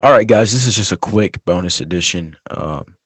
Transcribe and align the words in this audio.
All 0.00 0.12
right, 0.12 0.28
guys, 0.28 0.52
this 0.52 0.64
is 0.64 0.76
just 0.76 0.92
a 0.92 0.96
quick 0.96 1.44
bonus 1.44 1.80
edition. 1.80 2.36
Um, 2.50 2.96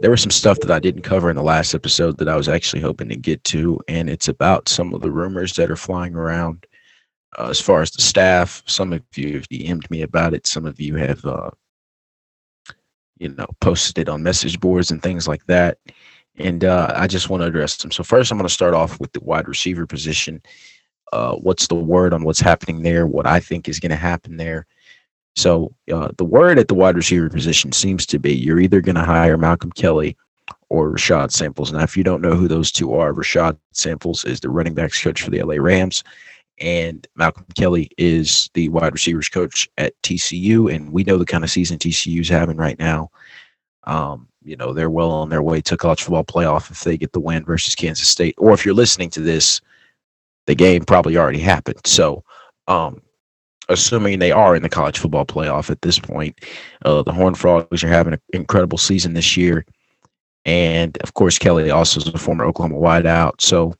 there 0.00 0.12
was 0.12 0.22
some 0.22 0.30
stuff 0.30 0.60
that 0.60 0.70
I 0.70 0.78
didn't 0.78 1.02
cover 1.02 1.28
in 1.28 1.34
the 1.34 1.42
last 1.42 1.74
episode 1.74 2.18
that 2.18 2.28
I 2.28 2.36
was 2.36 2.48
actually 2.48 2.82
hoping 2.82 3.08
to 3.08 3.16
get 3.16 3.42
to, 3.44 3.80
and 3.88 4.08
it's 4.08 4.28
about 4.28 4.68
some 4.68 4.94
of 4.94 5.00
the 5.00 5.10
rumors 5.10 5.54
that 5.54 5.68
are 5.68 5.74
flying 5.74 6.14
around 6.14 6.64
uh, 7.36 7.48
as 7.48 7.60
far 7.60 7.82
as 7.82 7.90
the 7.90 8.00
staff. 8.00 8.62
Some 8.66 8.92
of 8.92 9.02
you 9.16 9.34
have 9.34 9.48
DM'd 9.48 9.90
me 9.90 10.02
about 10.02 10.34
it. 10.34 10.46
Some 10.46 10.66
of 10.66 10.80
you 10.80 10.94
have, 10.94 11.24
uh, 11.24 11.50
you 13.18 13.30
know, 13.30 13.48
posted 13.60 13.98
it 13.98 14.08
on 14.08 14.22
message 14.22 14.60
boards 14.60 14.92
and 14.92 15.02
things 15.02 15.26
like 15.26 15.44
that. 15.46 15.78
And 16.36 16.64
uh, 16.64 16.92
I 16.94 17.08
just 17.08 17.28
want 17.28 17.40
to 17.40 17.48
address 17.48 17.76
them. 17.78 17.90
So 17.90 18.04
first, 18.04 18.30
I'm 18.30 18.38
going 18.38 18.46
to 18.46 18.54
start 18.54 18.74
off 18.74 19.00
with 19.00 19.10
the 19.14 19.20
wide 19.24 19.48
receiver 19.48 19.84
position. 19.84 20.40
Uh, 21.12 21.34
what's 21.34 21.66
the 21.66 21.74
word 21.74 22.14
on 22.14 22.22
what's 22.22 22.38
happening 22.38 22.84
there? 22.84 23.08
What 23.08 23.26
I 23.26 23.40
think 23.40 23.68
is 23.68 23.80
going 23.80 23.90
to 23.90 23.96
happen 23.96 24.36
there 24.36 24.64
so 25.36 25.74
uh, 25.92 26.08
the 26.16 26.24
word 26.24 26.58
at 26.58 26.68
the 26.68 26.74
wide 26.74 26.96
receiver 26.96 27.28
position 27.28 27.70
seems 27.70 28.06
to 28.06 28.18
be 28.18 28.34
you're 28.34 28.60
either 28.60 28.80
going 28.80 28.96
to 28.96 29.04
hire 29.04 29.36
Malcolm 29.36 29.70
Kelly 29.70 30.16
or 30.70 30.90
Rashad 30.90 31.30
Samples. 31.30 31.72
Now, 31.72 31.82
if 31.82 31.96
you 31.96 32.02
don't 32.02 32.22
know 32.22 32.34
who 32.34 32.48
those 32.48 32.72
two 32.72 32.94
are, 32.94 33.12
Rashad 33.12 33.58
Samples 33.72 34.24
is 34.24 34.40
the 34.40 34.50
running 34.50 34.74
backs 34.74 35.00
coach 35.00 35.22
for 35.22 35.30
the 35.30 35.42
LA 35.42 35.56
Rams, 35.56 36.02
and 36.58 37.06
Malcolm 37.16 37.44
Kelly 37.54 37.90
is 37.98 38.50
the 38.54 38.70
wide 38.70 38.94
receivers 38.94 39.28
coach 39.28 39.68
at 39.76 39.92
TCU. 40.02 40.74
And 40.74 40.90
we 40.90 41.04
know 41.04 41.18
the 41.18 41.26
kind 41.26 41.44
of 41.44 41.50
season 41.50 41.78
TCU's 41.78 42.28
having 42.28 42.56
right 42.56 42.78
now. 42.78 43.10
Um, 43.84 44.28
you 44.42 44.56
know, 44.56 44.72
they're 44.72 44.90
well 44.90 45.10
on 45.10 45.28
their 45.28 45.42
way 45.42 45.60
to 45.60 45.76
college 45.76 46.02
football 46.02 46.24
playoff 46.24 46.70
if 46.70 46.82
they 46.82 46.96
get 46.96 47.12
the 47.12 47.20
win 47.20 47.44
versus 47.44 47.74
Kansas 47.74 48.08
State. 48.08 48.34
Or 48.38 48.52
if 48.52 48.64
you're 48.64 48.74
listening 48.74 49.10
to 49.10 49.20
this, 49.20 49.60
the 50.46 50.54
game 50.54 50.84
probably 50.84 51.16
already 51.16 51.40
happened. 51.40 51.80
So, 51.84 52.24
um, 52.68 53.02
assuming 53.68 54.18
they 54.18 54.32
are 54.32 54.54
in 54.54 54.62
the 54.62 54.68
college 54.68 54.98
football 54.98 55.26
playoff 55.26 55.70
at 55.70 55.82
this 55.82 55.98
point. 55.98 56.38
Uh, 56.84 57.02
the 57.02 57.12
Horned 57.12 57.38
Frogs 57.38 57.82
are 57.82 57.88
having 57.88 58.14
an 58.14 58.20
incredible 58.32 58.78
season 58.78 59.14
this 59.14 59.36
year. 59.36 59.64
And 60.44 60.96
of 60.98 61.14
course, 61.14 61.38
Kelly 61.38 61.70
also 61.70 62.00
is 62.00 62.06
a 62.08 62.18
former 62.18 62.44
Oklahoma 62.44 62.76
wideout. 62.76 63.40
So 63.40 63.74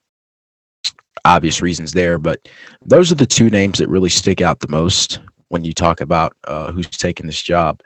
obvious 1.25 1.61
reasons 1.61 1.93
there. 1.93 2.19
But 2.19 2.49
those 2.85 3.13
are 3.13 3.17
the 3.17 3.27
two 3.27 3.51
names 3.51 3.79
that 3.79 3.89
really 3.89 4.09
stick 4.09 4.41
out 4.41 4.61
the 4.61 4.69
most 4.69 5.21
when 5.49 5.65
you 5.65 5.73
talk 5.73 6.01
about 6.01 6.37
uh, 6.45 6.73
who's 6.73 6.89
taking 6.89 7.27
this 7.27 7.43
job. 7.43 7.83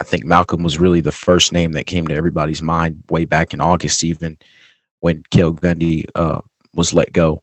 I 0.00 0.04
think 0.04 0.24
Malcolm 0.24 0.62
was 0.62 0.78
really 0.78 1.00
the 1.00 1.12
first 1.12 1.52
name 1.52 1.72
that 1.72 1.86
came 1.86 2.06
to 2.06 2.14
everybody's 2.14 2.62
mind 2.62 3.02
way 3.10 3.24
back 3.24 3.52
in 3.52 3.60
August, 3.60 4.02
even 4.02 4.38
when 5.00 5.22
Cale 5.30 5.54
Gundy 5.54 6.06
uh, 6.14 6.40
was 6.74 6.94
let 6.94 7.12
go. 7.12 7.42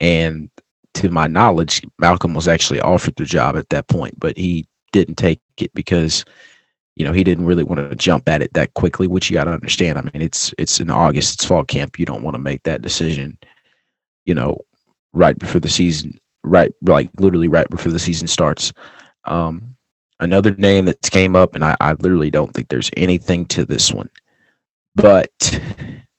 And 0.00 0.50
to 0.96 1.10
my 1.10 1.26
knowledge, 1.26 1.82
Malcolm 1.98 2.34
was 2.34 2.48
actually 2.48 2.80
offered 2.80 3.16
the 3.16 3.24
job 3.24 3.56
at 3.56 3.68
that 3.68 3.88
point, 3.88 4.18
but 4.18 4.36
he 4.36 4.66
didn't 4.92 5.16
take 5.16 5.40
it 5.58 5.72
because 5.74 6.24
you 6.96 7.04
know 7.04 7.12
he 7.12 7.22
didn't 7.22 7.44
really 7.44 7.64
want 7.64 7.78
to 7.78 7.96
jump 7.96 8.28
at 8.28 8.42
it 8.42 8.52
that 8.54 8.74
quickly. 8.74 9.06
Which 9.06 9.30
you 9.30 9.34
got 9.34 9.44
to 9.44 9.52
understand. 9.52 9.98
I 9.98 10.02
mean, 10.02 10.22
it's 10.22 10.54
it's 10.58 10.80
in 10.80 10.90
August, 10.90 11.34
it's 11.34 11.44
fall 11.44 11.64
camp. 11.64 11.98
You 11.98 12.06
don't 12.06 12.22
want 12.22 12.34
to 12.34 12.42
make 12.42 12.62
that 12.62 12.82
decision, 12.82 13.38
you 14.24 14.34
know, 14.34 14.58
right 15.12 15.38
before 15.38 15.60
the 15.60 15.68
season, 15.68 16.18
right 16.44 16.72
like 16.82 17.10
literally 17.18 17.48
right 17.48 17.68
before 17.68 17.92
the 17.92 17.98
season 17.98 18.26
starts. 18.26 18.72
Um, 19.24 19.76
another 20.20 20.54
name 20.54 20.86
that 20.86 21.02
came 21.02 21.36
up, 21.36 21.54
and 21.54 21.64
I, 21.64 21.76
I 21.80 21.92
literally 21.92 22.30
don't 22.30 22.54
think 22.54 22.68
there's 22.68 22.90
anything 22.96 23.44
to 23.46 23.64
this 23.66 23.92
one, 23.92 24.08
but 24.94 25.60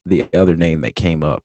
the 0.05 0.29
other 0.33 0.55
name 0.55 0.81
that 0.81 0.95
came 0.95 1.23
up 1.23 1.43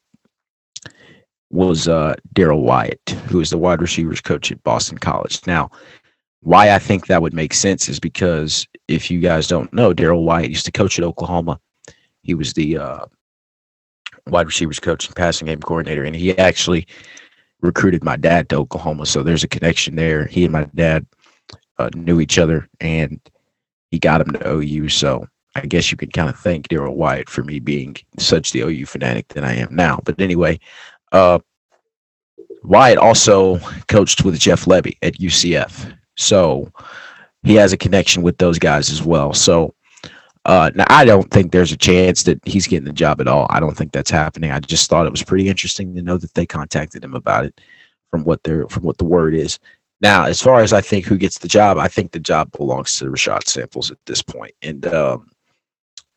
was 1.52 1.86
uh, 1.86 2.14
Darrell 2.32 2.62
Wyatt, 2.62 3.10
who 3.26 3.40
is 3.40 3.50
the 3.50 3.58
wide 3.58 3.80
receivers 3.80 4.20
coach 4.20 4.50
at 4.50 4.62
Boston 4.64 4.98
College. 4.98 5.40
Now, 5.46 5.70
why 6.40 6.74
I 6.74 6.78
think 6.78 7.06
that 7.06 7.22
would 7.22 7.34
make 7.34 7.54
sense 7.54 7.88
is 7.88 8.00
because 8.00 8.66
if 8.88 9.10
you 9.10 9.20
guys 9.20 9.46
don't 9.46 9.72
know, 9.72 9.92
Darrell 9.92 10.24
Wyatt 10.24 10.50
used 10.50 10.66
to 10.66 10.72
coach 10.72 10.98
at 10.98 11.04
Oklahoma. 11.04 11.60
He 12.22 12.34
was 12.34 12.54
the 12.54 12.78
uh, 12.78 13.06
wide 14.26 14.46
receivers 14.46 14.80
coach 14.80 15.06
and 15.06 15.14
passing 15.14 15.46
game 15.46 15.60
coordinator, 15.60 16.04
and 16.04 16.16
he 16.16 16.36
actually 16.38 16.86
recruited 17.60 18.02
my 18.02 18.16
dad 18.16 18.48
to 18.48 18.56
Oklahoma. 18.56 19.06
So 19.06 19.22
there's 19.22 19.44
a 19.44 19.48
connection 19.48 19.94
there. 19.94 20.26
He 20.26 20.44
and 20.44 20.52
my 20.52 20.64
dad 20.74 21.06
uh, 21.78 21.90
knew 21.94 22.20
each 22.20 22.38
other, 22.38 22.68
and 22.80 23.20
he 23.90 23.98
got 23.98 24.20
him 24.20 24.32
to 24.32 24.48
OU. 24.48 24.88
So 24.88 25.28
I 25.54 25.60
guess 25.66 25.90
you 25.90 25.96
can 25.96 26.10
kind 26.10 26.28
of 26.28 26.38
thank 26.38 26.68
Darrell 26.68 26.96
Wyatt 26.96 27.28
for 27.28 27.44
me 27.44 27.60
being 27.60 27.96
such 28.18 28.52
the 28.52 28.60
OU 28.60 28.86
fanatic 28.86 29.28
that 29.28 29.44
I 29.44 29.52
am 29.52 29.74
now. 29.74 30.00
But 30.04 30.20
anyway, 30.20 30.58
uh, 31.12 31.38
Wyatt 32.64 32.98
also 32.98 33.58
coached 33.88 34.24
with 34.24 34.38
Jeff 34.38 34.64
Lebby 34.64 34.96
at 35.02 35.14
UCF, 35.14 35.96
so 36.16 36.70
he 37.42 37.54
has 37.54 37.72
a 37.72 37.76
connection 37.76 38.22
with 38.22 38.38
those 38.38 38.58
guys 38.58 38.90
as 38.90 39.02
well. 39.02 39.32
So 39.32 39.74
uh, 40.44 40.70
now 40.74 40.84
I 40.88 41.04
don't 41.04 41.30
think 41.30 41.52
there's 41.52 41.72
a 41.72 41.76
chance 41.76 42.24
that 42.24 42.40
he's 42.44 42.66
getting 42.66 42.84
the 42.84 42.92
job 42.92 43.20
at 43.20 43.28
all. 43.28 43.46
I 43.50 43.60
don't 43.60 43.76
think 43.76 43.92
that's 43.92 44.10
happening. 44.10 44.50
I 44.50 44.60
just 44.60 44.88
thought 44.90 45.06
it 45.06 45.12
was 45.12 45.22
pretty 45.22 45.48
interesting 45.48 45.94
to 45.94 46.02
know 46.02 46.16
that 46.18 46.34
they 46.34 46.46
contacted 46.46 47.04
him 47.04 47.14
about 47.14 47.44
it 47.44 47.60
from 48.10 48.24
what 48.24 48.42
they're 48.42 48.68
from 48.68 48.82
what 48.82 48.98
the 48.98 49.04
word 49.04 49.34
is. 49.34 49.58
Now, 50.00 50.24
as 50.24 50.42
far 50.42 50.60
as 50.60 50.72
I 50.72 50.80
think 50.80 51.04
who 51.04 51.16
gets 51.16 51.38
the 51.38 51.48
job, 51.48 51.78
I 51.78 51.86
think 51.86 52.10
the 52.10 52.18
job 52.18 52.50
belongs 52.52 52.98
to 52.98 53.04
Rashad 53.04 53.46
Samples 53.46 53.92
at 53.92 53.98
this 54.06 54.20
point. 54.20 54.52
And 54.62 54.84
um, 54.86 55.30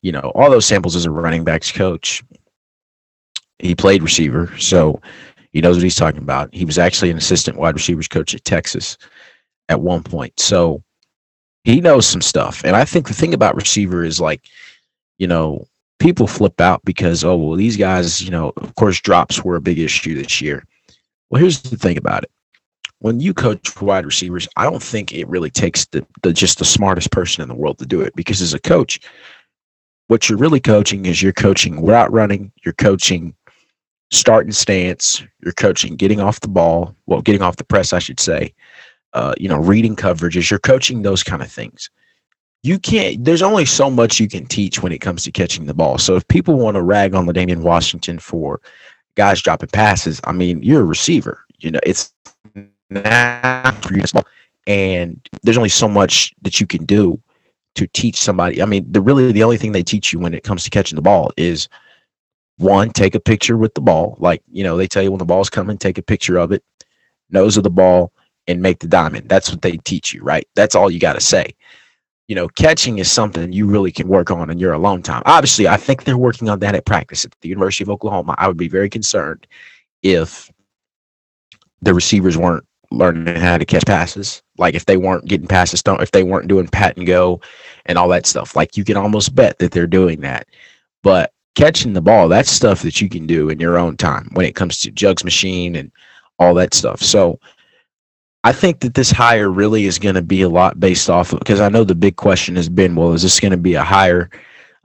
you 0.02 0.12
know, 0.12 0.32
all 0.34 0.50
those 0.50 0.66
samples 0.66 0.96
as 0.96 1.06
a 1.06 1.12
running 1.12 1.44
backs 1.44 1.72
coach, 1.72 2.24
he 3.60 3.76
played 3.76 4.04
receiver, 4.04 4.56
so 4.58 5.02
he 5.52 5.62
knows 5.62 5.78
what 5.78 5.84
he's 5.84 5.96
talking 5.96 6.22
about. 6.22 6.54
He 6.54 6.66
was 6.66 6.78
actually 6.78 7.12
an 7.12 7.18
assistant 7.18 7.58
wide 7.58 7.76
receivers 7.76 8.08
coach 8.08 8.36
at 8.36 8.44
Texas 8.44 8.98
at 9.70 9.82
one 9.82 10.04
point, 10.04 10.40
so 10.40 10.84
he 11.64 11.82
knows 11.82 12.06
some 12.06 12.22
stuff. 12.22 12.64
And 12.64 12.76
I 12.76 12.86
think 12.86 13.08
the 13.08 13.14
thing 13.14 13.34
about 13.34 13.56
receiver 13.56 14.04
is 14.04 14.22
like, 14.22 14.42
you 15.18 15.28
know, 15.28 15.68
people 16.00 16.28
flip 16.28 16.62
out 16.62 16.84
because 16.86 17.24
oh 17.24 17.36
well, 17.36 17.58
these 17.58 17.78
guys, 17.78 18.22
you 18.22 18.32
know, 18.32 18.54
of 18.58 18.76
course, 18.76 19.02
drops 19.02 19.44
were 19.44 19.56
a 19.56 19.62
big 19.62 19.80
issue 19.80 20.16
this 20.16 20.42
year. 20.42 20.64
Well, 21.30 21.42
here's 21.42 21.62
the 21.62 21.78
thing 21.78 21.98
about 21.98 22.24
it. 22.24 22.32
When 23.00 23.20
you 23.20 23.34
coach 23.34 23.82
wide 23.82 24.06
receivers, 24.06 24.48
I 24.56 24.64
don't 24.64 24.82
think 24.82 25.14
it 25.14 25.28
really 25.28 25.50
takes 25.50 25.86
the, 25.88 26.06
the 26.24 26.34
just 26.34 26.60
the 26.60 26.66
smartest 26.66 27.12
person 27.12 27.42
in 27.42 27.50
the 27.50 27.56
world 27.56 27.78
to 27.80 27.86
do 27.86 28.02
it 28.02 28.16
because 28.16 28.42
as 28.42 28.54
a 28.54 28.60
coach, 28.60 29.00
what 30.08 30.30
you're 30.30 30.38
really 30.38 30.60
coaching 30.60 31.06
is 31.06 31.22
you're 31.22 31.34
coaching 31.34 31.84
route 31.84 32.12
running, 32.12 32.52
you're 32.64 32.74
coaching 32.74 33.36
starting 34.12 34.52
stance, 34.52 35.24
you're 35.44 35.54
coaching 35.54 35.96
getting 35.96 36.22
off 36.22 36.40
the 36.42 36.48
ball, 36.48 36.96
well, 37.06 37.22
getting 37.22 37.42
off 37.42 37.58
the 37.58 37.64
press, 37.64 37.94
I 37.94 38.00
should 38.00 38.20
say, 38.20 38.54
uh, 39.14 39.34
you 39.38 39.50
know, 39.50 39.58
reading 39.58 39.96
coverages, 39.96 40.50
you're 40.50 40.60
coaching 40.60 41.02
those 41.02 41.24
kind 41.24 41.42
of 41.42 41.52
things. 41.52 41.90
You 42.64 42.80
can't, 42.80 43.24
there's 43.24 43.42
only 43.42 43.66
so 43.66 43.90
much 43.90 44.20
you 44.20 44.28
can 44.28 44.46
teach 44.46 44.82
when 44.82 44.92
it 44.92 45.00
comes 45.00 45.24
to 45.24 45.32
catching 45.32 45.66
the 45.66 45.74
ball. 45.74 45.98
So 45.98 46.16
if 46.16 46.28
people 46.28 46.58
want 46.58 46.76
to 46.76 46.82
rag 46.82 47.14
on 47.14 47.28
L'Damian 47.28 47.62
Washington 47.62 48.18
for 48.18 48.60
guys 49.16 49.42
dropping 49.42 49.70
passes, 49.70 50.20
I 50.24 50.32
mean, 50.32 50.64
you're 50.64 50.82
a 50.82 50.86
receiver. 50.86 51.46
You 51.60 51.72
know, 51.72 51.80
it's 51.84 52.14
and 54.68 55.30
there's 55.44 55.58
only 55.58 55.70
so 55.70 55.88
much 55.88 56.34
that 56.42 56.60
you 56.60 56.68
can 56.68 56.86
do 56.86 57.22
to 57.76 57.88
teach 57.88 58.18
somebody. 58.18 58.62
I 58.62 58.66
mean, 58.66 58.86
the 58.92 59.02
really 59.02 59.32
the 59.32 59.44
only 59.44 59.58
thing 59.58 59.72
they 59.72 59.84
teach 59.84 60.14
you 60.14 60.20
when 60.20 60.34
it 60.34 60.44
comes 60.44 60.64
to 60.64 60.70
catching 60.70 60.96
the 60.96 61.02
ball 61.02 61.32
is 61.38 61.68
one, 62.58 62.90
take 62.92 63.16
a 63.16 63.20
picture 63.20 63.58
with 63.58 63.74
the 63.74 63.82
ball. 63.82 64.16
Like, 64.20 64.42
you 64.52 64.64
know, 64.64 64.78
they 64.78 64.88
tell 64.88 65.04
you 65.04 65.12
when 65.12 65.20
the 65.20 65.26
ball's 65.26 65.50
coming, 65.50 65.78
take 65.78 65.98
a 65.98 66.04
picture 66.04 66.38
of 66.38 66.52
it, 66.52 66.64
nose 67.30 67.58
of 67.58 67.64
the 67.64 67.70
ball, 67.70 68.12
and 68.48 68.62
make 68.62 68.80
the 68.80 68.88
diamond. 68.88 69.28
That's 69.28 69.50
what 69.50 69.62
they 69.62 69.78
teach 69.78 70.14
you, 70.14 70.22
right? 70.22 70.48
That's 70.56 70.76
all 70.76 70.90
you 70.90 71.00
got 71.00 71.14
to 71.14 71.22
say. 71.22 71.56
You 72.28 72.36
know, 72.36 72.48
catching 72.48 72.98
is 72.98 73.12
something 73.12 73.52
you 73.52 73.68
really 73.68 73.92
can 73.92 74.08
work 74.08 74.32
on 74.32 74.50
in 74.50 74.58
your 74.58 74.74
alone 74.74 75.02
time. 75.02 75.22
Obviously, 75.26 75.68
I 75.68 75.78
think 75.78 76.04
they're 76.04 76.18
working 76.18 76.50
on 76.50 76.60
that 76.60 76.76
at 76.76 76.86
practice 76.86 77.26
at 77.26 77.36
the 77.42 77.50
University 77.50 77.84
of 77.84 77.90
Oklahoma. 77.90 78.36
I 78.38 78.48
would 78.48 78.58
be 78.58 78.68
very 78.68 78.90
concerned 78.90 79.46
if 80.02 80.52
the 81.82 81.94
receivers 81.94 82.38
weren't 82.38 82.66
learning 82.92 83.36
how 83.36 83.58
to 83.58 83.66
catch 83.66 83.86
passes. 83.86 84.42
Like 84.58 84.74
if 84.74 84.86
they 84.86 84.98
weren't 84.98 85.26
getting 85.26 85.48
passes, 85.48 85.84
don't 85.84 86.02
if 86.02 86.12
they 86.12 86.24
weren't 86.24 86.48
doing 86.48 86.68
pat 86.68 86.98
and 86.98 87.06
go 87.06 87.42
and 87.86 87.98
all 87.98 88.08
that 88.10 88.26
stuff. 88.26 88.56
Like 88.56 88.78
you 88.78 88.84
can 88.84 88.98
almost 88.98 89.36
bet 89.36 89.60
that 89.60 89.72
they're 89.72 89.88
doing 89.88 90.22
that. 90.22 90.48
But 91.04 91.32
catching 91.56 91.94
the 91.94 92.02
ball, 92.02 92.28
that's 92.28 92.52
stuff 92.52 92.82
that 92.84 93.02
you 93.02 93.10
can 93.10 93.26
do 93.26 93.50
in 93.50 93.60
your 93.60 93.78
own 93.78 93.98
time 93.98 94.30
when 94.34 94.46
it 94.46 94.56
comes 94.56 94.80
to 94.82 94.92
jugs 94.92 95.24
machine 95.24 95.76
and 95.76 95.92
all 96.38 96.54
that 96.54 96.74
stuff. 96.74 97.02
So 97.02 97.40
I 98.44 98.52
think 98.52 98.82
that 98.82 98.94
this 98.94 99.10
hire 99.10 99.50
really 99.50 99.86
is 99.86 99.98
going 99.98 100.16
to 100.16 100.22
be 100.22 100.42
a 100.42 100.50
lot 100.50 100.80
based 100.80 101.10
off 101.10 101.34
of 101.34 101.40
because 101.40 101.62
I 101.62 101.70
know 101.70 101.84
the 101.84 101.96
big 101.96 102.18
question 102.18 102.56
has 102.58 102.70
been, 102.70 102.96
well, 102.96 103.14
is 103.14 103.24
this 103.24 103.40
going 103.40 103.52
to 103.52 103.58
be 103.58 103.74
a 103.74 103.84
hire 103.84 104.30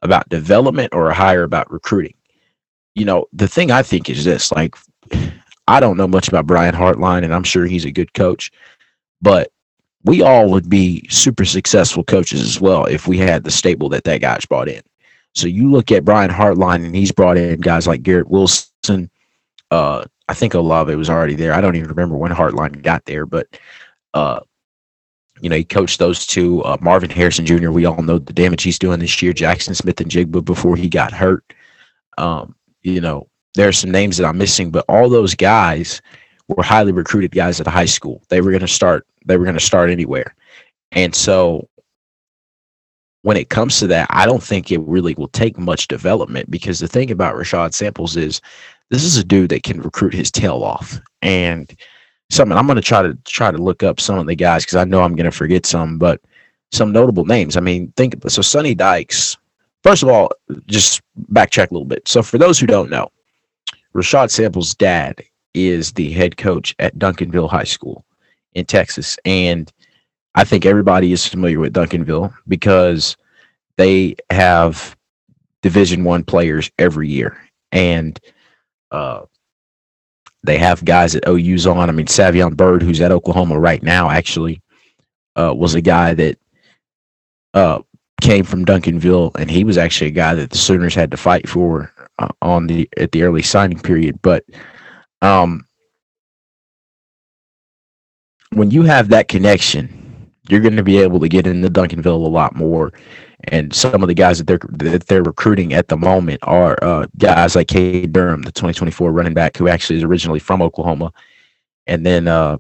about 0.02 0.28
development 0.31 0.94
or 0.94 1.11
a 1.11 1.14
hire 1.14 1.43
about 1.43 1.70
recruiting? 1.70 2.14
You 2.94 3.05
know, 3.05 3.26
the 3.32 3.49
thing 3.49 3.70
I 3.70 3.82
think 3.82 4.08
is 4.08 4.25
this 4.25 4.50
like, 4.52 4.76
I 5.69 5.78
don't 5.78 5.96
know 5.96 6.08
much 6.08 6.26
about 6.26 6.46
Brian 6.46 6.75
Hartline, 6.75 7.23
and 7.23 7.34
I'm 7.34 7.44
sure 7.44 7.66
he's 7.66 7.84
a 7.84 7.93
good 7.93 8.14
coach, 8.14 8.50
but 9.20 9.52
we 10.05 10.23
all 10.23 10.50
would 10.50 10.69
be 10.69 11.06
super 11.11 11.44
successful 11.44 12.02
coaches 12.02 12.40
as 12.40 12.61
well 12.61 12.87
if 12.87 13.06
we 13.06 13.19
had 13.19 13.44
the 13.44 13.50
stable 13.50 13.88
that 13.90 14.05
that 14.05 14.23
guy's 14.23 14.46
brought 14.46 14.69
in. 14.69 14.82
So 15.34 15.46
you 15.46 15.70
look 15.70 15.92
at 15.92 16.04
Brian 16.04 16.30
Hartline, 16.30 16.84
and 16.84 16.94
he's 16.94 17.12
brought 17.12 17.38
in 17.38 17.60
guys 17.60 17.86
like 17.86 18.02
Garrett 18.02 18.28
Wilson. 18.28 19.10
Uh, 19.70 20.04
I 20.28 20.34
think 20.34 20.54
Olave 20.54 20.94
was 20.96 21.10
already 21.10 21.34
there. 21.34 21.52
I 21.52 21.60
don't 21.60 21.76
even 21.76 21.88
remember 21.88 22.16
when 22.16 22.32
Hartline 22.32 22.82
got 22.82 23.04
there, 23.06 23.26
but 23.26 23.46
uh, 24.14 24.40
You 25.40 25.48
know, 25.48 25.56
he 25.56 25.64
coached 25.64 25.98
those 25.98 26.26
two. 26.26 26.62
Uh, 26.64 26.76
Marvin 26.80 27.10
Harrison 27.10 27.46
Jr. 27.46 27.70
We 27.70 27.86
all 27.86 28.02
know 28.02 28.18
the 28.18 28.32
damage 28.32 28.62
he's 28.62 28.78
doing 28.78 29.00
this 29.00 29.22
year. 29.22 29.32
Jackson 29.32 29.74
Smith-Njigba 29.74 30.44
before 30.44 30.76
he 30.76 30.88
got 30.88 31.12
hurt. 31.12 31.44
Um, 32.18 32.54
you 32.82 33.00
know, 33.00 33.28
there 33.54 33.68
are 33.68 33.72
some 33.72 33.90
names 33.90 34.18
that 34.18 34.26
I'm 34.26 34.38
missing, 34.38 34.70
but 34.70 34.84
all 34.88 35.08
those 35.08 35.34
guys 35.34 36.02
were 36.48 36.62
highly 36.62 36.92
recruited 36.92 37.32
guys 37.32 37.60
at 37.60 37.66
high 37.66 37.86
school. 37.86 38.22
They 38.28 38.40
were 38.42 38.50
going 38.50 38.60
to 38.60 38.68
start. 38.68 39.06
They 39.24 39.38
were 39.38 39.44
going 39.44 39.54
to 39.58 39.60
start 39.64 39.90
anywhere, 39.90 40.34
and 40.92 41.14
so 41.14 41.68
when 43.22 43.37
it 43.37 43.50
comes 43.50 43.78
to 43.78 43.87
that, 43.88 44.06
I 44.11 44.26
don't 44.26 44.43
think 44.43 44.70
it 44.70 44.81
really 44.81 45.14
will 45.14 45.28
take 45.28 45.58
much 45.58 45.88
development 45.88 46.50
because 46.50 46.78
the 46.78 46.88
thing 46.88 47.11
about 47.11 47.34
Rashad 47.34 47.75
Samples 47.75 48.17
is 48.17 48.40
this 48.88 49.05
is 49.05 49.17
a 49.17 49.25
dude 49.25 49.50
that 49.50 49.62
can 49.62 49.81
recruit 49.81 50.14
his 50.14 50.31
tail 50.31 50.62
off. 50.62 50.99
And 51.22 51.75
something 52.31 52.56
I'm 52.56 52.67
going 52.67 52.76
to 52.76 52.82
try 52.82 53.02
to 53.02 53.14
try 53.25 53.50
to 53.50 53.58
look 53.58 53.82
up 53.82 54.00
some 54.00 54.19
of 54.19 54.26
the 54.26 54.34
guys 54.34 54.64
because 54.64 54.76
I 54.76 54.84
know 54.84 55.02
I'm 55.02 55.17
going 55.17 55.31
to 55.31 55.37
forget 55.37 55.67
some, 55.67 55.99
but 55.99 56.20
some 56.72 56.93
notable 56.93 57.25
names. 57.25 57.56
I 57.56 57.61
mean, 57.61 57.93
think 57.96 58.14
so. 58.28 58.43
Sonny 58.43 58.75
Dykes. 58.75 59.37
First 59.82 60.02
of 60.02 60.08
all, 60.08 60.31
just 60.66 61.00
backtrack 61.32 61.70
a 61.70 61.75
little 61.75 61.87
bit. 61.87 62.06
So 62.06 62.23
for 62.23 62.38
those 62.38 62.58
who 62.58 62.66
don't 62.66 62.90
know, 62.90 63.11
Rashad 63.94 64.31
Samples' 64.31 64.75
dad 64.75 65.23
is 65.55 65.93
the 65.93 66.12
head 66.12 66.37
coach 66.37 66.75
at 66.78 66.99
Duncanville 66.99 67.50
High 67.50 67.64
School 67.64 68.05
in 68.55 68.64
Texas, 68.66 69.19
and 69.25 69.73
I 70.34 70.44
think 70.44 70.64
everybody 70.64 71.12
is 71.12 71.26
familiar 71.26 71.58
with 71.58 71.74
Duncanville 71.74 72.32
because 72.46 73.16
they 73.76 74.14
have 74.30 74.96
Division 75.62 76.04
One 76.04 76.24
players 76.24 76.70
every 76.78 77.08
year, 77.08 77.36
and 77.72 78.18
uh, 78.90 79.22
they 80.44 80.58
have 80.58 80.84
guys 80.84 81.14
at 81.14 81.26
OU's 81.28 81.66
on. 81.66 81.88
I 81.88 81.92
mean, 81.92 82.06
Savion 82.06 82.56
Byrd, 82.56 82.82
who's 82.82 83.00
at 83.00 83.12
Oklahoma 83.12 83.58
right 83.58 83.82
now, 83.82 84.08
actually 84.08 84.62
uh, 85.36 85.52
was 85.54 85.74
a 85.74 85.80
guy 85.80 86.14
that 86.14 86.38
uh, 87.54 87.80
came 88.20 88.44
from 88.44 88.64
Duncanville, 88.64 89.34
and 89.36 89.50
he 89.50 89.64
was 89.64 89.78
actually 89.78 90.08
a 90.08 90.12
guy 90.12 90.34
that 90.34 90.50
the 90.50 90.58
Sooners 90.58 90.94
had 90.94 91.10
to 91.10 91.16
fight 91.16 91.48
for 91.48 91.92
uh, 92.20 92.28
on 92.40 92.68
the 92.68 92.88
at 92.96 93.10
the 93.12 93.24
early 93.24 93.42
signing 93.42 93.80
period. 93.80 94.20
But 94.22 94.44
um, 95.22 95.66
when 98.52 98.70
you 98.70 98.82
have 98.84 99.08
that 99.08 99.28
connection 99.28 100.00
you're 100.48 100.60
going 100.60 100.76
to 100.76 100.82
be 100.82 100.98
able 100.98 101.20
to 101.20 101.28
get 101.28 101.46
into 101.46 101.69
Duncanville 101.69 102.06
a 102.06 102.28
lot 102.28 102.54
more. 102.54 102.92
And 103.44 103.75
some 103.75 104.02
of 104.02 104.08
the 104.08 104.14
guys 104.14 104.38
that 104.38 104.46
they're 104.46 104.60
that 104.72 105.06
they're 105.06 105.22
recruiting 105.22 105.72
at 105.72 105.88
the 105.88 105.96
moment 105.96 106.40
are 106.42 106.78
uh, 106.82 107.06
guys 107.16 107.56
like 107.56 107.69
Cade 107.69 108.12
Durham, 108.12 108.42
the 108.42 108.52
2024 108.52 109.12
running 109.12 109.34
back, 109.34 109.56
who 109.56 109.69
actually 109.69 109.96
is 109.96 110.04
originally 110.04 110.40
from 110.40 110.60
Oklahoma, 110.60 111.12
and 111.87 112.04
then 112.04 112.28
uh, 112.28 112.58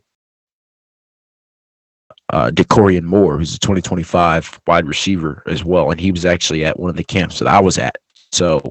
uh, 2.30 2.50
Dakorien 2.50 3.02
Moore, 3.02 3.38
who's 3.38 3.54
a 3.54 3.58
2025 3.58 4.60
wide 4.66 4.86
receiver 4.86 5.42
as 5.46 5.64
well, 5.64 5.90
and 5.90 6.00
he 6.00 6.12
was 6.12 6.24
actually 6.24 6.64
at 6.64 6.78
one 6.78 6.88
of 6.88 6.96
the 6.96 7.04
camps 7.04 7.38
that 7.40 7.48
I 7.48 7.60
was 7.60 7.76
at. 7.76 7.96
So 8.32 8.62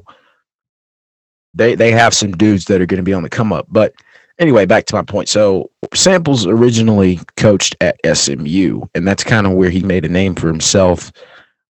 they 1.54 1.74
they 1.76 1.92
have 1.92 2.14
some 2.14 2.32
dudes 2.32 2.64
that 2.66 2.80
are 2.80 2.86
going 2.86 2.98
to 2.98 3.04
be 3.04 3.12
on 3.12 3.22
the 3.22 3.28
come 3.28 3.52
up, 3.52 3.66
but 3.68 3.92
anyway, 4.40 4.66
back 4.66 4.86
to 4.86 4.96
my 4.96 5.02
point. 5.02 5.28
So 5.28 5.70
Samples 5.94 6.46
originally 6.46 7.20
coached 7.36 7.76
at 7.80 8.00
SMU, 8.04 8.82
and 8.94 9.06
that's 9.06 9.22
kind 9.22 9.46
of 9.46 9.52
where 9.52 9.70
he 9.70 9.82
made 9.82 10.04
a 10.04 10.08
name 10.08 10.34
for 10.34 10.48
himself 10.48 11.12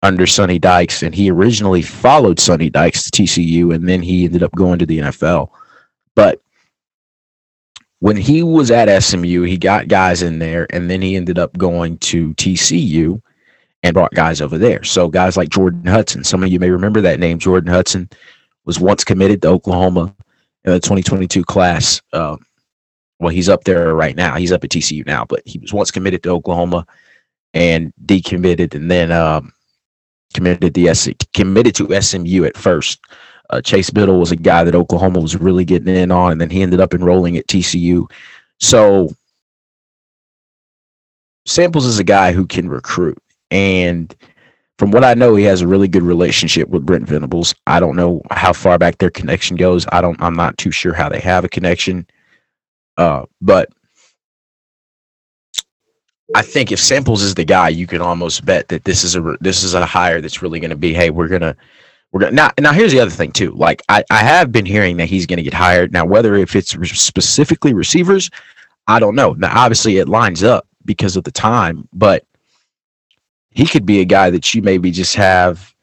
under 0.02 0.26
Sonny 0.26 0.58
Dykes. 0.58 1.02
And 1.02 1.14
he 1.14 1.30
originally 1.30 1.82
followed 1.82 2.38
Sonny 2.38 2.68
Dykes 2.68 3.10
to 3.10 3.22
TCU, 3.22 3.74
and 3.74 3.88
then 3.88 4.02
he 4.02 4.24
ended 4.26 4.42
up 4.42 4.52
going 4.52 4.78
to 4.80 4.86
the 4.86 4.98
NFL. 4.98 5.48
But 6.14 6.40
when 8.00 8.16
he 8.16 8.42
was 8.42 8.70
at 8.70 9.02
SMU, 9.02 9.42
he 9.42 9.56
got 9.56 9.88
guys 9.88 10.22
in 10.22 10.38
there, 10.38 10.66
and 10.70 10.90
then 10.90 11.00
he 11.00 11.16
ended 11.16 11.38
up 11.38 11.56
going 11.56 11.96
to 11.98 12.34
TCU 12.34 13.22
and 13.82 13.94
brought 13.94 14.14
guys 14.14 14.40
over 14.40 14.58
there. 14.58 14.82
So 14.82 15.08
guys 15.08 15.36
like 15.36 15.48
Jordan 15.48 15.86
Hudson, 15.86 16.24
some 16.24 16.42
of 16.42 16.50
you 16.50 16.58
may 16.58 16.70
remember 16.70 17.00
that 17.00 17.20
name. 17.20 17.38
Jordan 17.38 17.72
Hudson 17.72 18.10
was 18.64 18.80
once 18.80 19.04
committed 19.04 19.40
to 19.42 19.48
Oklahoma 19.48 20.14
in 20.64 20.72
the 20.72 20.80
2022 20.80 21.44
class. 21.44 22.02
Um, 22.12 22.45
well, 23.18 23.30
he's 23.30 23.48
up 23.48 23.64
there 23.64 23.94
right 23.94 24.16
now. 24.16 24.36
He's 24.36 24.52
up 24.52 24.64
at 24.64 24.70
TCU 24.70 25.06
now, 25.06 25.24
but 25.24 25.42
he 25.46 25.58
was 25.58 25.72
once 25.72 25.90
committed 25.90 26.22
to 26.24 26.30
Oklahoma 26.30 26.86
and 27.54 27.92
decommitted, 28.04 28.74
and 28.74 28.90
then 28.90 29.10
um, 29.10 29.52
committed 30.34 30.74
the 30.74 30.88
S 30.88 31.08
committed 31.34 31.74
to 31.76 32.00
SMU 32.00 32.44
at 32.44 32.56
first. 32.56 33.00
Uh, 33.48 33.60
Chase 33.60 33.90
Biddle 33.90 34.18
was 34.18 34.32
a 34.32 34.36
guy 34.36 34.64
that 34.64 34.74
Oklahoma 34.74 35.20
was 35.20 35.36
really 35.36 35.64
getting 35.64 35.94
in 35.94 36.10
on, 36.10 36.32
and 36.32 36.40
then 36.40 36.50
he 36.50 36.62
ended 36.62 36.80
up 36.80 36.92
enrolling 36.92 37.36
at 37.36 37.46
TCU. 37.46 38.10
So 38.58 39.08
Samples 41.46 41.86
is 41.86 41.98
a 41.98 42.04
guy 42.04 42.32
who 42.32 42.46
can 42.46 42.68
recruit, 42.68 43.18
and 43.50 44.14
from 44.78 44.90
what 44.90 45.04
I 45.04 45.14
know, 45.14 45.36
he 45.36 45.44
has 45.44 45.62
a 45.62 45.66
really 45.66 45.88
good 45.88 46.02
relationship 46.02 46.68
with 46.68 46.84
Brent 46.84 47.08
Venables. 47.08 47.54
I 47.66 47.80
don't 47.80 47.96
know 47.96 48.20
how 48.30 48.52
far 48.52 48.78
back 48.78 48.98
their 48.98 49.10
connection 49.10 49.56
goes. 49.56 49.86
I 49.90 50.02
don't. 50.02 50.20
I'm 50.20 50.36
not 50.36 50.58
too 50.58 50.70
sure 50.70 50.92
how 50.92 51.08
they 51.08 51.20
have 51.20 51.44
a 51.44 51.48
connection. 51.48 52.06
Uh, 52.96 53.26
but 53.40 53.68
I 56.34 56.42
think 56.42 56.72
if 56.72 56.80
Samples 56.80 57.22
is 57.22 57.34
the 57.34 57.44
guy, 57.44 57.68
you 57.68 57.86
can 57.86 58.00
almost 58.00 58.44
bet 58.44 58.68
that 58.68 58.84
this 58.84 59.04
is 59.04 59.16
a 59.16 59.36
this 59.40 59.62
is 59.62 59.74
a 59.74 59.86
hire 59.86 60.20
that's 60.20 60.42
really 60.42 60.60
going 60.60 60.70
to 60.70 60.76
be. 60.76 60.92
Hey, 60.92 61.10
we're 61.10 61.28
gonna 61.28 61.56
we're 62.12 62.20
gonna 62.20 62.32
now. 62.32 62.50
Now 62.58 62.72
here's 62.72 62.92
the 62.92 63.00
other 63.00 63.10
thing 63.10 63.32
too. 63.32 63.52
Like 63.52 63.82
I 63.88 64.02
I 64.10 64.18
have 64.18 64.50
been 64.50 64.66
hearing 64.66 64.96
that 64.96 65.08
he's 65.08 65.26
going 65.26 65.36
to 65.36 65.42
get 65.42 65.54
hired. 65.54 65.92
Now 65.92 66.04
whether 66.04 66.34
if 66.34 66.56
it's 66.56 66.72
specifically 66.98 67.74
receivers, 67.74 68.30
I 68.86 68.98
don't 68.98 69.14
know. 69.14 69.32
Now 69.34 69.52
obviously 69.56 69.98
it 69.98 70.08
lines 70.08 70.42
up 70.42 70.66
because 70.84 71.16
of 71.16 71.24
the 71.24 71.32
time, 71.32 71.88
but 71.92 72.24
he 73.50 73.66
could 73.66 73.86
be 73.86 74.00
a 74.00 74.04
guy 74.04 74.30
that 74.30 74.52
you 74.54 74.62
maybe 74.62 74.90
just 74.90 75.14
have 75.14 75.74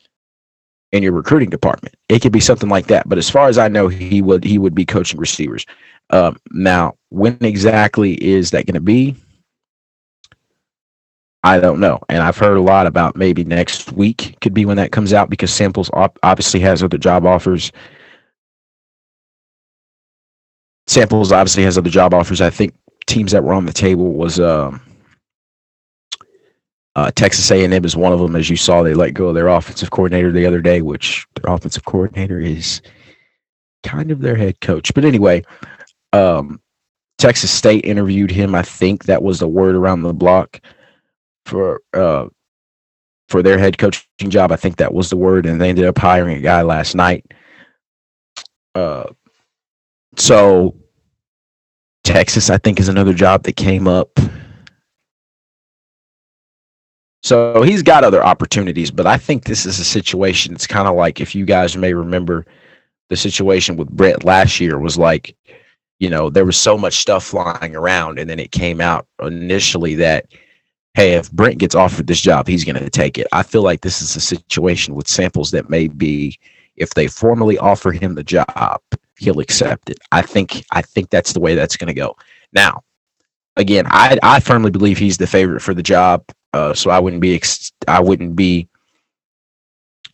in 0.92 1.02
your 1.04 1.14
recruiting 1.14 1.50
department. 1.50 1.96
It 2.08 2.22
could 2.22 2.32
be 2.32 2.40
something 2.40 2.70
like 2.70 2.88
that. 2.88 3.10
But 3.10 3.18
as 3.18 3.30
far 3.30 3.48
as 3.48 3.58
I 3.58 3.68
know, 3.68 3.88
he 3.88 4.22
would 4.22 4.44
he 4.44 4.58
would 4.58 4.76
be 4.76 4.86
coaching 4.86 5.20
receivers. 5.20 5.66
Um, 6.10 6.38
now, 6.52 6.96
when 7.10 7.38
exactly 7.42 8.14
is 8.24 8.52
that 8.52 8.66
going 8.66 8.76
to 8.76 8.82
be? 8.82 9.16
I 11.44 11.60
don't 11.60 11.80
know. 11.80 12.00
And 12.08 12.24
I've 12.24 12.38
heard 12.38 12.56
a 12.56 12.62
lot 12.62 12.88
about 12.88 13.18
maybe 13.18 13.44
next 13.44 13.92
week 13.92 14.38
could 14.42 14.54
be 14.54 14.66
when 14.66 14.78
that 14.78 14.94
comes 14.94 15.12
out 15.12 15.30
because 15.30 15.54
Samples 15.54 15.90
obviously 16.24 16.62
has 16.62 16.82
other 16.82 16.98
job 16.98 17.26
offers. 17.26 17.72
Samples 20.88 21.32
obviously 21.32 21.64
has 21.64 21.78
other 21.78 21.90
job 21.90 22.14
offers. 22.14 22.40
I 22.40 22.50
think 22.50 22.74
teams 23.08 23.32
that 23.34 23.44
were 23.44 23.54
on 23.54 23.66
the 23.66 23.74
table 23.74 24.14
was 24.14 24.40
um, 24.40 24.82
uh, 26.96 27.12
Texas 27.12 27.50
A&M 27.52 27.86
is 27.86 27.96
one 27.96 28.14
of 28.14 28.20
them. 28.20 28.36
As 28.36 28.50
you 28.50 28.56
saw, 28.56 28.84
they 28.84 28.94
let 28.94 29.14
go 29.14 29.28
of 29.28 29.36
their 29.36 29.48
offensive 29.48 29.92
coordinator 29.92 30.32
the 30.32 30.46
other 30.46 30.62
day, 30.62 30.82
which 30.82 31.26
their 31.36 31.54
offensive 31.54 31.86
coordinator 31.86 32.40
is 32.40 32.82
kind 33.84 34.12
of 34.12 34.22
their 34.22 34.36
head 34.36 34.62
coach. 34.62 34.94
But 34.94 35.04
anyway, 35.04 35.44
um, 36.14 36.62
Texas 37.18 37.52
State 37.52 37.86
interviewed 37.86 38.32
him. 38.32 38.56
I 38.56 38.62
think 38.62 39.06
that 39.06 39.22
was 39.22 39.40
the 39.40 39.48
word 39.48 39.76
around 39.76 40.02
the 40.02 40.14
block 40.14 40.62
for 41.46 41.82
uh, 41.94 42.28
for 43.28 43.42
their 43.42 43.58
head 43.58 43.78
coaching 43.78 44.30
job. 44.30 44.52
I 44.52 44.56
think 44.56 44.78
that 44.78 44.94
was 44.94 45.10
the 45.10 45.18
word, 45.18 45.46
and 45.46 45.60
they 45.60 45.70
ended 45.70 45.86
up 45.86 45.98
hiring 45.98 46.38
a 46.38 46.42
guy 46.42 46.62
last 46.62 46.96
night. 46.96 47.26
Uh, 48.76 49.06
so 50.18 50.76
Texas, 52.04 52.50
I 52.50 52.58
think, 52.58 52.80
is 52.80 52.90
another 52.90 53.14
job 53.14 53.44
that 53.44 53.56
came 53.56 53.88
up. 53.88 54.20
So 57.24 57.62
he's 57.62 57.82
got 57.82 58.04
other 58.04 58.24
opportunities, 58.24 58.92
but 58.92 59.08
I 59.08 59.18
think 59.18 59.46
this 59.46 59.66
is 59.66 59.80
a 59.80 59.86
situation. 59.86 60.54
It's 60.54 60.68
kind 60.68 60.90
of 60.90 60.96
like 60.96 61.22
if 61.22 61.34
you 61.34 61.46
guys 61.46 61.78
may 61.78 61.94
remember 61.94 62.46
the 63.10 63.16
situation 63.16 63.78
with 63.78 63.90
Brent 63.90 64.26
last 64.26 64.60
year 64.60 64.78
was 64.78 64.98
like 64.98 65.36
you 66.04 66.10
know, 66.10 66.30
there 66.30 66.44
was 66.44 66.58
so 66.58 66.78
much 66.78 66.96
stuff 66.96 67.24
flying 67.24 67.78
around, 67.78 68.20
and 68.20 68.30
then 68.30 68.38
it 68.38 68.52
came 68.52 68.82
out 68.82 69.08
initially 69.22 69.96
that, 69.96 70.26
hey, 70.96 71.14
if 71.14 71.32
Brent 71.32 71.60
gets 71.60 71.76
offered 71.76 72.08
this 72.08 72.20
job, 72.20 72.46
he's 72.46 72.66
going 72.66 72.76
to 72.76 72.90
take 72.90 73.18
it. 73.18 73.28
I 73.32 73.42
feel 73.42 73.64
like 73.64 73.80
this 73.80 74.02
is 74.02 74.14
a 74.18 74.20
situation 74.20 74.96
with 74.96 75.08
samples 75.08 75.52
that 75.52 75.70
may 75.70 75.88
be, 75.88 76.38
if 76.76 76.90
they 76.90 77.08
formally 77.08 77.58
offer 77.58 77.94
him 77.94 78.16
the 78.16 78.24
job, 78.24 78.82
he'll 79.18 79.40
accept 79.40 79.90
it. 79.90 79.98
I 80.12 80.24
think, 80.24 80.66
I 80.74 80.82
think 80.82 81.10
that's 81.10 81.32
the 81.32 81.40
way 81.40 81.56
that's 81.56 81.78
going 81.78 81.88
to 81.88 81.94
go. 81.94 82.18
Now, 82.52 82.82
again, 83.56 83.86
I 83.88 84.18
I 84.22 84.42
firmly 84.42 84.72
believe 84.72 84.98
he's 84.98 85.18
the 85.18 85.28
favorite 85.28 85.62
for 85.62 85.74
the 85.74 85.84
job, 85.84 86.26
uh, 86.52 86.74
so 86.74 86.92
I 86.92 87.00
wouldn't 87.00 87.22
be 87.22 87.34
ex- 87.34 87.72
I 87.88 88.02
wouldn't 88.02 88.36
be 88.36 88.68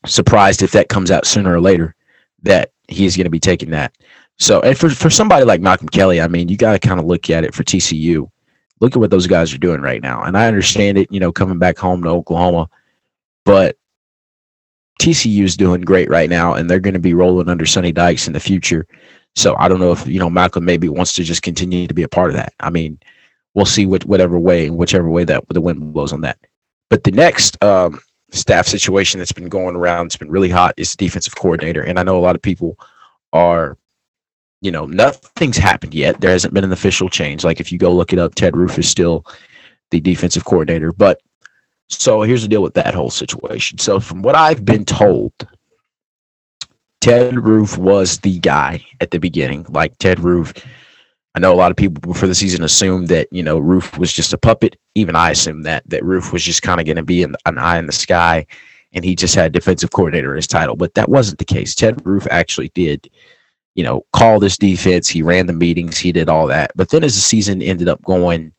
surprised 0.06 0.62
if 0.62 0.72
that 0.74 0.90
comes 0.90 1.10
out 1.10 1.26
sooner 1.26 1.52
or 1.52 1.62
later 1.62 1.96
that 2.44 2.72
he's 2.88 3.18
going 3.18 3.26
to 3.26 3.32
be 3.32 3.40
taking 3.40 3.72
that. 3.72 3.92
So, 4.40 4.62
and 4.62 4.78
for, 4.78 4.90
for 4.90 5.10
somebody 5.10 5.44
like 5.44 5.62
Malcolm 5.62 5.90
Kelly, 5.90 6.22
I 6.22 6.28
mean, 6.28 6.48
you 6.48 6.58
got 6.58 6.72
to 6.72 6.80
kind 6.80 7.00
of 7.00 7.06
look 7.06 7.30
at 7.30 7.44
it 7.44 7.54
for 7.54 7.64
TCU. 7.64 8.30
Look 8.80 8.96
at 8.96 9.00
what 9.00 9.12
those 9.12 9.28
guys 9.28 9.54
are 9.54 9.58
doing 9.58 9.82
right 9.82 10.02
now. 10.02 10.24
And 10.24 10.38
I 10.38 10.48
understand 10.48 10.98
it, 10.98 11.12
you 11.12 11.20
know, 11.20 11.32
coming 11.32 11.60
back 11.60 11.78
home 11.78 12.02
to 12.04 12.10
Oklahoma, 12.10 12.70
but 13.44 13.78
TCU 15.02 15.44
is 15.44 15.58
doing 15.58 15.82
great 15.82 16.10
right 16.10 16.30
now, 16.30 16.54
and 16.54 16.70
they're 16.70 16.80
going 16.80 16.94
to 16.94 17.00
be 17.00 17.14
rolling 17.14 17.50
under 17.50 17.66
Sonny 17.66 17.92
Dykes 17.92 18.28
in 18.28 18.34
the 18.34 18.40
future. 18.40 18.88
So 19.36 19.56
I 19.58 19.68
don't 19.68 19.80
know 19.80 19.92
if, 19.92 20.08
you 20.08 20.20
know, 20.20 20.30
Malcolm 20.30 20.64
maybe 20.64 20.88
wants 20.88 21.14
to 21.14 21.24
just 21.24 21.42
continue 21.42 21.88
to 21.88 21.94
be 21.94 22.04
a 22.04 22.10
part 22.10 22.30
of 22.30 22.36
that. 22.36 22.54
I 22.62 22.70
mean, 22.70 23.00
we'll 23.54 23.66
see 23.66 23.86
what 23.86 24.06
whatever 24.06 24.40
way, 24.40 24.70
whichever 24.70 25.10
way 25.10 25.26
that 25.26 25.44
the 25.50 25.62
wind 25.62 25.94
blows 25.94 26.14
on 26.14 26.22
that. 26.22 26.38
But 26.90 27.04
the 27.04 27.12
next 27.12 27.62
um, 27.64 28.00
staff 28.32 28.68
situation 28.68 29.20
that's 29.20 29.32
been 29.32 29.50
going 29.50 29.76
around, 29.76 30.08
it's 30.08 30.18
been 30.18 30.32
really 30.32 30.50
hot, 30.50 30.74
is 30.78 30.96
defensive 30.96 31.36
coordinator, 31.36 31.82
and 31.82 32.00
I 32.00 32.04
know 32.04 32.18
a 32.18 32.22
lot 32.22 32.36
of 32.36 32.42
people 32.42 32.80
are 33.34 33.78
you 34.62 34.72
know, 34.72 34.86
nothing's 34.86 35.58
happened 35.58 35.94
yet. 35.94 36.20
There 36.20 36.32
hasn't 36.32 36.54
been 36.54 36.64
an 36.64 36.72
official 36.72 37.10
change. 37.10 37.44
Like 37.44 37.60
if 37.60 37.72
you 37.72 37.78
go 37.78 37.94
look 37.94 38.12
it 38.12 38.20
up, 38.20 38.36
Ted 38.36 38.58
Roof 38.58 38.78
is 38.78 38.90
still 38.90 39.26
the 39.92 40.02
defensive 40.02 40.46
coordinator. 40.46 40.92
But 40.92 41.22
so 41.88 42.22
here's 42.22 42.42
the 42.42 42.48
deal 42.48 42.62
with 42.62 42.74
that 42.76 42.94
whole 42.94 43.10
situation. 43.10 43.78
So 43.80 44.00
from 44.00 44.22
what 44.22 44.36
I've 44.36 44.66
been 44.66 44.86
told, 44.86 45.34
Ted 47.02 47.40
Roof 47.40 47.78
was 47.78 48.20
the 48.20 48.40
guy 48.40 48.86
at 49.00 49.12
the 49.12 49.20
beginning. 49.20 49.66
Like 49.70 49.98
Ted 49.98 50.20
Roof, 50.20 50.54
I 51.34 51.40
know 51.40 51.54
a 51.54 51.56
lot 51.56 51.72
of 51.72 51.78
people 51.78 52.02
before 52.02 52.28
the 52.28 52.36
season 52.36 52.64
assumed 52.64 53.08
that 53.08 53.28
you 53.32 53.42
know 53.42 53.58
Roof 53.58 53.98
was 53.98 54.12
just 54.12 54.34
a 54.34 54.38
puppet. 54.38 54.76
Even 54.96 55.16
I 55.16 55.32
assumed 55.32 55.66
that 55.66 55.90
that 55.90 56.04
Roof 56.04 56.34
was 56.34 56.44
just 56.44 56.62
kind 56.62 56.80
of 56.80 56.86
going 56.86 56.98
to 56.98 57.04
be 57.04 57.24
an, 57.24 57.36
an 57.46 57.58
eye 57.58 57.78
in 57.78 57.86
the 57.86 57.94
sky, 57.94 58.46
and 58.92 59.06
he 59.06 59.16
just 59.16 59.36
had 59.36 59.54
defensive 59.54 59.92
coordinator 59.92 60.36
as 60.36 60.48
title. 60.48 60.76
But 60.76 60.96
that 60.96 61.08
wasn't 61.08 61.40
the 61.40 61.46
case. 61.46 61.74
Ted 61.74 62.06
Roof 62.06 62.28
actually 62.30 62.70
did 62.76 63.10
you 63.76 63.84
know, 63.84 64.06
call 64.14 64.40
this 64.40 64.58
defense. 64.58 65.08
He 65.08 65.22
ran 65.22 65.46
the 65.46 65.54
meetings. 65.54 65.98
He 65.98 66.12
did 66.12 66.30
all 66.30 66.48
that. 66.48 66.72
But 66.76 66.90
then 66.90 67.04
as 67.04 67.16
the 67.16 67.22
season 67.22 67.62
ended 67.62 67.88
up 67.88 68.02
going, 68.04 68.52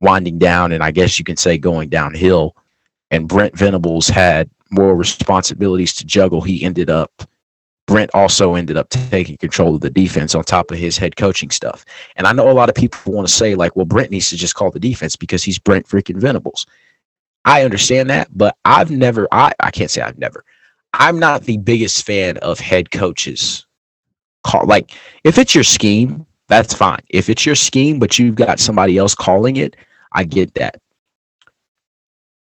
winding 0.00 0.38
down, 0.38 0.72
and 0.72 0.82
I 0.82 0.90
guess 0.90 1.18
you 1.18 1.24
can 1.24 1.36
say 1.36 1.58
going 1.58 1.88
downhill, 1.88 2.56
and 3.10 3.28
Brent 3.28 3.56
Venables 3.56 4.08
had 4.08 4.50
more 4.70 4.94
responsibilities 4.94 5.94
to 5.94 6.04
juggle, 6.04 6.40
he 6.40 6.64
ended 6.64 6.90
up, 6.90 7.22
Brent 7.86 8.10
also 8.12 8.54
ended 8.54 8.76
up 8.76 8.90
taking 8.90 9.38
control 9.38 9.74
of 9.74 9.80
the 9.80 9.88
defense 9.88 10.34
on 10.34 10.44
top 10.44 10.70
of 10.70 10.78
his 10.78 10.98
head 10.98 11.16
coaching 11.16 11.50
stuff. 11.50 11.86
And 12.16 12.26
I 12.26 12.32
know 12.32 12.50
a 12.50 12.52
lot 12.52 12.68
of 12.68 12.74
people 12.74 13.12
want 13.12 13.26
to 13.26 13.32
say, 13.32 13.54
like, 13.54 13.74
well, 13.76 13.86
Brent 13.86 14.10
needs 14.10 14.28
to 14.28 14.36
just 14.36 14.54
call 14.54 14.70
the 14.70 14.78
defense 14.78 15.16
because 15.16 15.42
he's 15.42 15.58
Brent 15.58 15.86
freaking 15.86 16.18
Venables. 16.18 16.66
I 17.46 17.64
understand 17.64 18.10
that, 18.10 18.28
but 18.36 18.56
I've 18.66 18.90
never, 18.90 19.26
I, 19.32 19.52
I 19.60 19.70
can't 19.70 19.90
say 19.90 20.02
I've 20.02 20.18
never, 20.18 20.44
I'm 20.92 21.18
not 21.18 21.44
the 21.44 21.56
biggest 21.56 22.04
fan 22.04 22.36
of 22.38 22.60
head 22.60 22.90
coaches 22.90 23.64
call 24.44 24.66
like 24.66 24.92
if 25.24 25.38
it's 25.38 25.54
your 25.54 25.64
scheme, 25.64 26.26
that's 26.48 26.74
fine. 26.74 27.00
If 27.10 27.28
it's 27.28 27.44
your 27.44 27.54
scheme, 27.54 27.98
but 27.98 28.18
you've 28.18 28.34
got 28.34 28.58
somebody 28.58 28.96
else 28.98 29.14
calling 29.14 29.56
it, 29.56 29.76
I 30.12 30.24
get 30.24 30.54
that. 30.54 30.80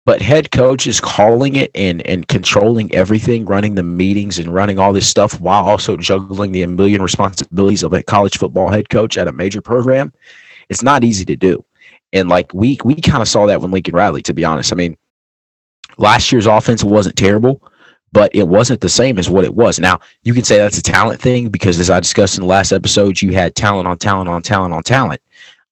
But 0.03 0.21
head 0.21 0.51
coach 0.51 0.87
is 0.87 0.99
calling 0.99 1.55
it 1.55 1.69
and 1.75 2.05
and 2.07 2.27
controlling 2.27 2.93
everything, 2.93 3.45
running 3.45 3.75
the 3.75 3.83
meetings 3.83 4.39
and 4.39 4.53
running 4.53 4.79
all 4.79 4.93
this 4.93 5.07
stuff 5.07 5.39
while 5.39 5.63
also 5.63 5.95
juggling 5.95 6.51
the 6.51 6.65
million 6.65 7.03
responsibilities 7.03 7.83
of 7.83 7.93
a 7.93 8.01
college 8.01 8.37
football 8.37 8.69
head 8.69 8.89
coach 8.89 9.17
at 9.17 9.27
a 9.27 9.31
major 9.31 9.61
program. 9.61 10.11
It's 10.69 10.81
not 10.81 11.03
easy 11.03 11.25
to 11.25 11.35
do. 11.35 11.63
And 12.13 12.29
like 12.29 12.51
we 12.53 12.79
we 12.83 12.95
kind 12.95 13.21
of 13.21 13.27
saw 13.27 13.45
that 13.45 13.61
when 13.61 13.71
Lincoln 13.71 13.95
Riley, 13.95 14.23
to 14.23 14.33
be 14.33 14.43
honest. 14.43 14.73
I 14.73 14.75
mean, 14.75 14.97
last 15.97 16.31
year's 16.31 16.47
offense 16.47 16.83
wasn't 16.83 17.15
terrible, 17.15 17.61
but 18.11 18.33
it 18.35 18.47
wasn't 18.47 18.81
the 18.81 18.89
same 18.89 19.17
as 19.17 19.29
what 19.29 19.45
it 19.45 19.55
was. 19.55 19.79
Now, 19.79 19.99
you 20.23 20.33
can 20.33 20.43
say 20.43 20.57
that's 20.57 20.77
a 20.77 20.83
talent 20.83 21.21
thing 21.21 21.49
because, 21.49 21.79
as 21.79 21.89
I 21.89 21.99
discussed 21.99 22.37
in 22.37 22.41
the 22.41 22.47
last 22.47 22.71
episode, 22.71 23.21
you 23.21 23.33
had 23.33 23.55
talent 23.55 23.87
on 23.87 23.97
talent 23.97 24.29
on 24.29 24.41
talent 24.41 24.73
on 24.73 24.83
talent 24.83 25.21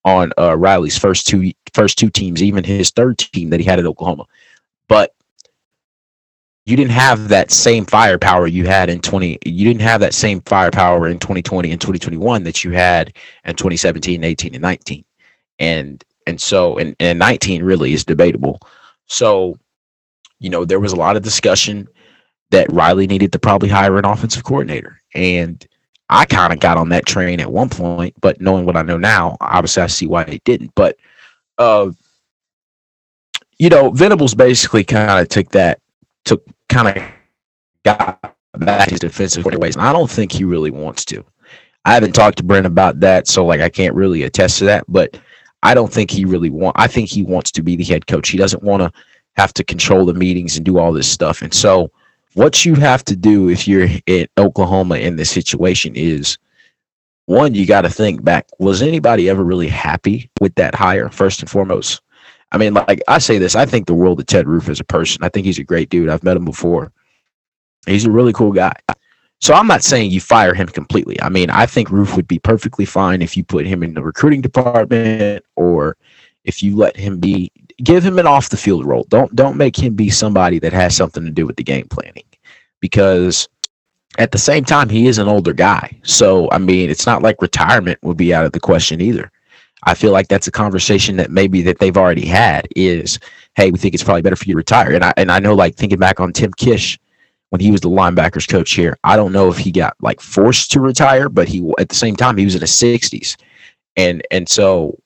on 0.04 0.32
uh, 0.38 0.56
Riley's 0.56 0.98
first 0.98 1.26
two 1.26 1.52
first 1.74 1.98
two 1.98 2.10
teams, 2.10 2.42
even 2.42 2.64
his 2.64 2.90
third 2.90 3.18
team 3.18 3.50
that 3.50 3.60
he 3.60 3.66
had 3.66 3.78
at 3.78 3.86
Oklahoma. 3.86 4.24
But 4.88 5.14
you 6.66 6.76
didn't 6.76 6.92
have 6.92 7.28
that 7.28 7.50
same 7.50 7.84
firepower 7.84 8.46
you 8.46 8.66
had 8.66 8.90
in 8.90 9.00
20 9.00 9.38
you 9.44 9.64
didn't 9.64 9.82
have 9.82 10.00
that 10.00 10.14
same 10.14 10.40
firepower 10.42 11.08
in 11.08 11.18
2020 11.18 11.72
and 11.72 11.80
2021 11.80 12.44
that 12.44 12.62
you 12.62 12.70
had 12.70 13.12
in 13.44 13.56
2017 13.56 14.22
18 14.22 14.54
and 14.54 14.62
19 14.62 15.04
and 15.58 16.04
and 16.26 16.40
so 16.40 16.78
and, 16.78 16.94
and 17.00 17.18
19 17.18 17.64
really 17.64 17.92
is 17.92 18.04
debatable 18.04 18.60
so 19.06 19.58
you 20.38 20.48
know 20.50 20.64
there 20.64 20.78
was 20.78 20.92
a 20.92 20.96
lot 20.96 21.16
of 21.16 21.22
discussion 21.22 21.88
that 22.50 22.72
Riley 22.72 23.06
needed 23.06 23.32
to 23.32 23.38
probably 23.38 23.68
hire 23.68 23.98
an 23.98 24.04
offensive 24.04 24.44
coordinator. 24.44 25.00
And 25.14 25.66
I 26.08 26.24
kind 26.24 26.52
of 26.52 26.60
got 26.60 26.76
on 26.76 26.88
that 26.90 27.06
train 27.06 27.40
at 27.40 27.52
one 27.52 27.68
point, 27.68 28.14
but 28.20 28.40
knowing 28.40 28.66
what 28.66 28.76
I 28.76 28.82
know 28.82 28.98
now, 28.98 29.36
obviously 29.40 29.82
I 29.82 29.86
see 29.86 30.06
why 30.06 30.24
they 30.24 30.38
didn't. 30.44 30.72
But 30.74 30.96
uh, 31.58 31.90
you 33.58 33.68
know, 33.68 33.90
Venables 33.90 34.34
basically 34.34 34.84
kind 34.84 35.20
of 35.20 35.28
took 35.28 35.50
that, 35.50 35.80
took 36.24 36.44
kind 36.68 36.96
of 36.96 37.04
got 37.84 38.34
back 38.54 38.90
his 38.90 39.00
defensive 39.00 39.44
ways. 39.44 39.76
And 39.76 39.84
I 39.84 39.92
don't 39.92 40.10
think 40.10 40.32
he 40.32 40.44
really 40.44 40.70
wants 40.70 41.04
to. 41.06 41.24
I 41.84 41.94
haven't 41.94 42.12
talked 42.12 42.38
to 42.38 42.42
Brent 42.42 42.66
about 42.66 43.00
that, 43.00 43.28
so 43.28 43.44
like 43.44 43.60
I 43.60 43.68
can't 43.68 43.94
really 43.94 44.22
attest 44.22 44.58
to 44.58 44.64
that. 44.64 44.84
But 44.88 45.18
I 45.62 45.74
don't 45.74 45.92
think 45.92 46.10
he 46.10 46.24
really 46.24 46.50
want. 46.50 46.76
I 46.78 46.86
think 46.86 47.08
he 47.08 47.22
wants 47.22 47.50
to 47.52 47.62
be 47.62 47.76
the 47.76 47.84
head 47.84 48.06
coach. 48.06 48.28
He 48.28 48.38
doesn't 48.38 48.62
want 48.62 48.82
to 48.82 48.92
have 49.36 49.52
to 49.54 49.64
control 49.64 50.04
the 50.04 50.14
meetings 50.14 50.56
and 50.56 50.64
do 50.64 50.78
all 50.78 50.92
this 50.92 51.08
stuff. 51.08 51.42
And 51.42 51.52
so 51.52 51.90
what 52.34 52.64
you 52.64 52.74
have 52.74 53.04
to 53.04 53.16
do 53.16 53.48
if 53.48 53.66
you're 53.66 53.88
in 54.06 54.26
Oklahoma 54.38 54.96
in 54.96 55.16
this 55.16 55.30
situation 55.30 55.94
is 55.96 56.38
one, 57.26 57.54
you 57.54 57.66
got 57.66 57.82
to 57.82 57.90
think 57.90 58.24
back. 58.24 58.48
Was 58.58 58.82
anybody 58.82 59.28
ever 59.28 59.44
really 59.44 59.68
happy 59.68 60.30
with 60.40 60.54
that 60.56 60.74
hire, 60.74 61.08
first 61.08 61.40
and 61.40 61.50
foremost? 61.50 62.00
I 62.52 62.58
mean, 62.58 62.74
like 62.74 63.00
I 63.06 63.18
say 63.18 63.38
this, 63.38 63.54
I 63.54 63.66
think 63.66 63.86
the 63.86 63.94
world 63.94 64.18
of 64.18 64.26
Ted 64.26 64.48
Roof 64.48 64.68
as 64.68 64.80
a 64.80 64.84
person. 64.84 65.22
I 65.22 65.28
think 65.28 65.46
he's 65.46 65.58
a 65.58 65.64
great 65.64 65.90
dude. 65.90 66.08
I've 66.08 66.24
met 66.24 66.36
him 66.36 66.44
before. 66.44 66.92
He's 67.86 68.04
a 68.04 68.10
really 68.10 68.32
cool 68.32 68.52
guy. 68.52 68.74
So 69.40 69.54
I'm 69.54 69.68
not 69.68 69.82
saying 69.82 70.10
you 70.10 70.20
fire 70.20 70.52
him 70.52 70.66
completely. 70.66 71.20
I 71.22 71.28
mean, 71.28 71.48
I 71.50 71.66
think 71.66 71.90
Roof 71.90 72.14
would 72.16 72.28
be 72.28 72.38
perfectly 72.38 72.84
fine 72.84 73.22
if 73.22 73.36
you 73.36 73.44
put 73.44 73.66
him 73.66 73.82
in 73.82 73.94
the 73.94 74.02
recruiting 74.02 74.42
department 74.42 75.44
or 75.56 75.96
if 76.44 76.62
you 76.62 76.76
let 76.76 76.96
him 76.96 77.20
be 77.20 77.50
give 77.82 78.04
him 78.04 78.18
an 78.18 78.26
off 78.26 78.50
the 78.50 78.56
field 78.56 78.84
role. 78.84 79.04
Don't 79.08 79.34
don't 79.34 79.56
make 79.56 79.76
him 79.76 79.94
be 79.94 80.10
somebody 80.10 80.58
that 80.60 80.72
has 80.72 80.96
something 80.96 81.24
to 81.24 81.30
do 81.30 81.46
with 81.46 81.56
the 81.56 81.64
game 81.64 81.86
planning, 81.88 82.24
because 82.80 83.48
at 84.18 84.32
the 84.32 84.38
same 84.38 84.64
time 84.64 84.88
he 84.88 85.06
is 85.06 85.18
an 85.18 85.28
older 85.28 85.52
guy. 85.52 85.98
So 86.02 86.50
I 86.50 86.58
mean, 86.58 86.90
it's 86.90 87.06
not 87.06 87.22
like 87.22 87.42
retirement 87.42 87.98
would 88.02 88.16
be 88.16 88.34
out 88.34 88.46
of 88.46 88.52
the 88.52 88.60
question 88.60 89.00
either. 89.00 89.30
I 89.84 89.94
feel 89.94 90.12
like 90.12 90.28
that's 90.28 90.46
a 90.46 90.52
conversation 90.52 91.16
that 91.16 91.30
maybe 91.30 91.62
that 91.62 91.78
they've 91.78 91.96
already 91.96 92.26
had 92.26 92.68
is, 92.76 93.18
hey, 93.54 93.70
we 93.70 93.78
think 93.78 93.94
it's 93.94 94.04
probably 94.04 94.22
better 94.22 94.36
for 94.36 94.44
you 94.44 94.54
to 94.54 94.58
retire. 94.58 94.92
And 94.92 95.04
I 95.04 95.12
and 95.16 95.30
I 95.32 95.38
know 95.38 95.54
like 95.54 95.76
thinking 95.76 95.98
back 95.98 96.20
on 96.20 96.32
Tim 96.32 96.52
Kish 96.52 96.98
when 97.50 97.60
he 97.60 97.70
was 97.70 97.80
the 97.80 97.88
linebackers 97.90 98.48
coach 98.48 98.72
here, 98.72 98.96
I 99.04 99.16
don't 99.16 99.32
know 99.32 99.48
if 99.48 99.58
he 99.58 99.72
got 99.72 99.96
like 100.00 100.20
forced 100.20 100.70
to 100.72 100.80
retire, 100.80 101.28
but 101.28 101.48
he 101.48 101.68
at 101.78 101.88
the 101.88 101.94
same 101.94 102.16
time 102.16 102.36
he 102.36 102.44
was 102.44 102.54
in 102.54 102.60
his 102.60 102.70
60s. 102.70 103.36
And 103.96 104.22
and 104.30 104.48
so 104.48 104.98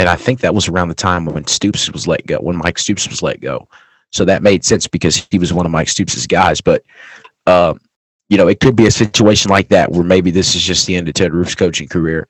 and 0.00 0.08
I 0.08 0.16
think 0.16 0.40
that 0.40 0.54
was 0.54 0.66
around 0.66 0.88
the 0.88 0.94
time 0.94 1.26
when 1.26 1.46
Stoops 1.46 1.90
was 1.92 2.06
let 2.06 2.26
go, 2.26 2.38
when 2.38 2.56
Mike 2.56 2.78
Stoops 2.78 3.06
was 3.06 3.22
let 3.22 3.40
go. 3.40 3.68
So 4.12 4.24
that 4.24 4.42
made 4.42 4.64
sense 4.64 4.86
because 4.86 5.26
he 5.30 5.38
was 5.38 5.52
one 5.52 5.66
of 5.66 5.72
Mike 5.72 5.88
Stoops' 5.88 6.26
guys. 6.26 6.62
But, 6.62 6.82
uh, 7.46 7.74
you 8.30 8.38
know, 8.38 8.48
it 8.48 8.60
could 8.60 8.74
be 8.74 8.86
a 8.86 8.90
situation 8.90 9.50
like 9.50 9.68
that 9.68 9.92
where 9.92 10.02
maybe 10.02 10.30
this 10.30 10.54
is 10.56 10.62
just 10.62 10.86
the 10.86 10.96
end 10.96 11.06
of 11.06 11.14
Ted 11.14 11.34
Roof's 11.34 11.54
coaching 11.54 11.86
career 11.86 12.28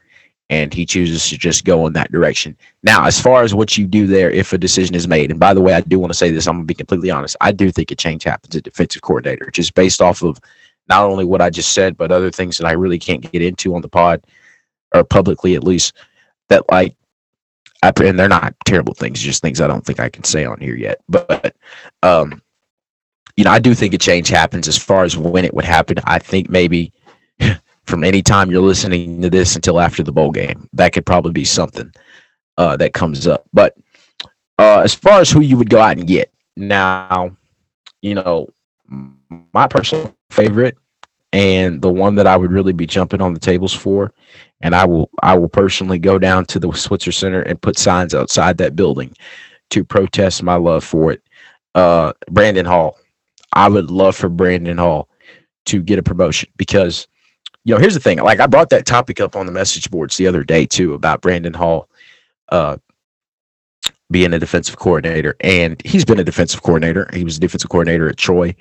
and 0.50 0.74
he 0.74 0.84
chooses 0.84 1.28
to 1.28 1.38
just 1.38 1.64
go 1.64 1.86
in 1.86 1.92
that 1.92 2.10
direction. 2.10 2.56
Now, 2.82 3.06
as 3.06 3.20
far 3.20 3.44
as 3.44 3.54
what 3.54 3.78
you 3.78 3.86
do 3.86 4.08
there, 4.08 4.32
if 4.32 4.52
a 4.52 4.58
decision 4.58 4.96
is 4.96 5.06
made, 5.06 5.30
and 5.30 5.38
by 5.38 5.54
the 5.54 5.60
way, 5.60 5.74
I 5.74 5.80
do 5.80 6.00
want 6.00 6.12
to 6.12 6.18
say 6.18 6.32
this, 6.32 6.48
I'm 6.48 6.56
going 6.56 6.64
to 6.64 6.66
be 6.66 6.74
completely 6.74 7.12
honest. 7.12 7.36
I 7.40 7.52
do 7.52 7.70
think 7.70 7.92
a 7.92 7.94
change 7.94 8.24
happens 8.24 8.56
at 8.56 8.64
defensive 8.64 9.02
coordinator, 9.02 9.48
just 9.52 9.74
based 9.74 10.02
off 10.02 10.22
of 10.22 10.40
not 10.88 11.08
only 11.08 11.24
what 11.24 11.40
I 11.40 11.50
just 11.50 11.72
said, 11.72 11.96
but 11.96 12.10
other 12.10 12.32
things 12.32 12.58
that 12.58 12.66
I 12.66 12.72
really 12.72 12.98
can't 12.98 13.30
get 13.30 13.42
into 13.42 13.76
on 13.76 13.82
the 13.82 13.88
pod 13.88 14.24
or 14.92 15.04
publicly 15.04 15.54
at 15.54 15.62
least. 15.62 15.94
That, 16.48 16.64
like, 16.68 16.96
I, 17.82 17.92
and 18.02 18.18
they're 18.18 18.28
not 18.28 18.54
terrible 18.64 18.94
things, 18.94 19.20
just 19.20 19.42
things 19.42 19.60
I 19.60 19.66
don't 19.66 19.84
think 19.84 20.00
I 20.00 20.08
can 20.08 20.24
say 20.24 20.44
on 20.44 20.60
here 20.60 20.76
yet. 20.76 21.00
But, 21.08 21.56
um, 22.02 22.42
you 23.36 23.44
know, 23.44 23.50
I 23.50 23.58
do 23.58 23.74
think 23.74 23.94
a 23.94 23.98
change 23.98 24.28
happens 24.28 24.68
as 24.68 24.76
far 24.76 25.04
as 25.04 25.16
when 25.16 25.44
it 25.44 25.54
would 25.54 25.64
happen. 25.64 25.96
I 26.04 26.18
think 26.18 26.50
maybe 26.50 26.92
from 27.84 28.04
any 28.04 28.22
time 28.22 28.50
you're 28.50 28.60
listening 28.60 29.22
to 29.22 29.30
this 29.30 29.56
until 29.56 29.80
after 29.80 30.02
the 30.02 30.12
bowl 30.12 30.30
game, 30.30 30.68
that 30.74 30.92
could 30.92 31.06
probably 31.06 31.32
be 31.32 31.44
something 31.44 31.90
uh, 32.58 32.76
that 32.76 32.92
comes 32.92 33.26
up. 33.26 33.44
But 33.52 33.76
uh, 34.58 34.80
as 34.80 34.94
far 34.94 35.20
as 35.20 35.30
who 35.30 35.40
you 35.40 35.56
would 35.56 35.70
go 35.70 35.80
out 35.80 35.96
and 35.96 36.06
get 36.06 36.30
now, 36.56 37.34
you 38.02 38.14
know, 38.14 38.48
my 39.54 39.66
personal 39.66 40.14
favorite 40.30 40.76
and 41.32 41.80
the 41.80 41.90
one 41.90 42.16
that 42.16 42.26
I 42.26 42.36
would 42.36 42.52
really 42.52 42.72
be 42.72 42.86
jumping 42.86 43.22
on 43.22 43.34
the 43.34 43.40
tables 43.40 43.72
for 43.72 44.12
and 44.60 44.74
I 44.74 44.84
will 44.84 45.10
I 45.22 45.36
will 45.36 45.48
personally 45.48 45.98
go 45.98 46.18
down 46.18 46.44
to 46.46 46.58
the 46.58 46.72
Switzer 46.72 47.12
Center 47.12 47.42
and 47.42 47.60
put 47.60 47.78
signs 47.78 48.14
outside 48.14 48.58
that 48.58 48.76
building 48.76 49.14
to 49.70 49.84
protest 49.84 50.42
my 50.42 50.56
love 50.56 50.84
for 50.84 51.12
it. 51.12 51.22
Uh, 51.74 52.12
Brandon 52.30 52.66
Hall, 52.66 52.98
I 53.52 53.68
would 53.68 53.90
love 53.90 54.16
for 54.16 54.28
Brandon 54.28 54.78
Hall 54.78 55.08
to 55.66 55.82
get 55.82 55.98
a 55.98 56.02
promotion 56.02 56.50
because 56.56 57.06
you 57.64 57.74
know 57.74 57.80
here's 57.80 57.94
the 57.94 58.00
thing. 58.00 58.18
Like 58.18 58.40
I 58.40 58.46
brought 58.46 58.70
that 58.70 58.86
topic 58.86 59.20
up 59.20 59.36
on 59.36 59.46
the 59.46 59.52
message 59.52 59.90
boards 59.90 60.16
the 60.16 60.26
other 60.26 60.44
day 60.44 60.66
too 60.66 60.94
about 60.94 61.20
Brandon 61.20 61.54
Hall. 61.54 61.88
Uh, 62.48 62.76
being 64.10 64.32
a 64.32 64.38
defensive 64.38 64.76
coordinator, 64.76 65.36
and 65.40 65.80
he's 65.84 66.04
been 66.04 66.18
a 66.18 66.24
defensive 66.24 66.62
coordinator. 66.62 67.08
He 67.12 67.22
was 67.22 67.36
a 67.36 67.40
defensive 67.40 67.70
coordinator 67.70 68.08
at 68.08 68.16
Troy. 68.16 68.54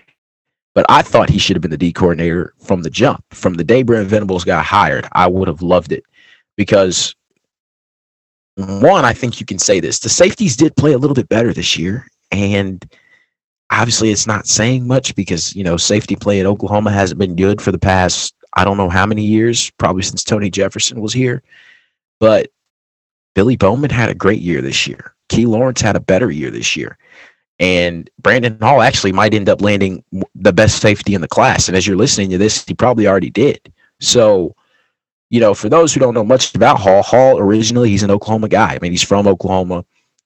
But 0.80 0.86
I 0.88 1.02
thought 1.02 1.30
he 1.30 1.40
should 1.40 1.58
have 1.58 1.62
been 1.62 1.72
the 1.72 1.78
D 1.78 1.92
coordinator 1.92 2.54
from 2.64 2.84
the 2.84 2.90
jump. 2.90 3.22
From 3.34 3.56
the 3.56 3.66
day 3.66 3.84
Brent 3.84 4.08
Venables 4.08 4.46
got 4.46 4.64
hired, 4.64 5.06
I 5.12 5.28
would 5.28 5.50
have 5.50 5.62
loved 5.62 5.92
it 5.92 6.06
because 6.56 7.14
one, 8.56 9.04
I 9.04 9.12
think 9.12 9.42
you 9.42 9.46
can 9.46 9.60
say 9.60 9.82
this: 9.82 10.00
the 10.00 10.08
safeties 10.08 10.56
did 10.56 10.78
play 10.78 10.94
a 10.94 10.98
little 10.98 11.16
bit 11.16 11.28
better 11.28 11.52
this 11.52 11.78
year, 11.78 12.08
and 12.32 12.90
obviously 13.70 14.12
it's 14.12 14.26
not 14.26 14.48
saying 14.48 14.88
much 14.88 15.14
because 15.16 15.54
you 15.54 15.66
know 15.66 15.76
safety 15.76 16.16
play 16.16 16.40
at 16.40 16.46
Oklahoma 16.46 16.94
hasn't 16.94 17.20
been 17.20 17.36
good 17.36 17.62
for 17.62 17.74
the 17.74 17.78
past 17.78 18.34
I 18.54 18.64
don't 18.64 18.78
know 18.78 18.90
how 18.90 19.06
many 19.06 19.26
years, 19.26 19.72
probably 19.72 20.04
since 20.04 20.24
Tony 20.24 20.50
Jefferson 20.50 21.02
was 21.02 21.12
here. 21.12 21.44
But 22.22 22.52
Billy 23.36 23.58
Bowman 23.58 23.90
had 23.90 24.08
a 24.08 24.16
great 24.16 24.40
year 24.40 24.62
this 24.62 24.88
year. 24.88 25.14
Key 25.28 25.46
Lawrence 25.46 25.82
had 25.82 25.98
a 25.98 26.00
better 26.00 26.32
year 26.32 26.52
this 26.52 26.78
year. 26.78 26.98
And 27.60 28.10
Brandon 28.20 28.58
Hall 28.62 28.82
actually 28.82 29.12
might 29.12 29.34
end 29.34 29.50
up 29.50 29.62
landing 29.62 30.04
the 30.36 30.54
best 30.54 30.82
safety 30.82 31.14
in 31.14 31.22
the 31.22 31.28
class. 31.28 31.68
And 31.68 31.76
as 31.76 31.86
you're 31.86 31.98
listening 31.98 32.30
to 32.30 32.38
this, 32.38 32.64
he 32.66 32.74
probably 32.74 33.06
already 33.06 33.30
did. 33.30 33.74
So, 34.00 34.56
you 35.30 35.42
know, 35.42 35.54
for 35.54 35.68
those 35.68 35.94
who 35.94 36.00
don't 36.00 36.14
know 36.14 36.24
much 36.24 36.56
about 36.56 36.80
Hall, 36.80 37.04
Hall 37.04 37.38
originally 37.38 37.90
he's 37.90 38.04
an 38.04 38.12
Oklahoma 38.12 38.48
guy. 38.48 38.76
I 38.76 38.80
mean, 38.82 38.92
he's 38.92 39.04
from 39.04 39.28
Oklahoma. 39.28 39.84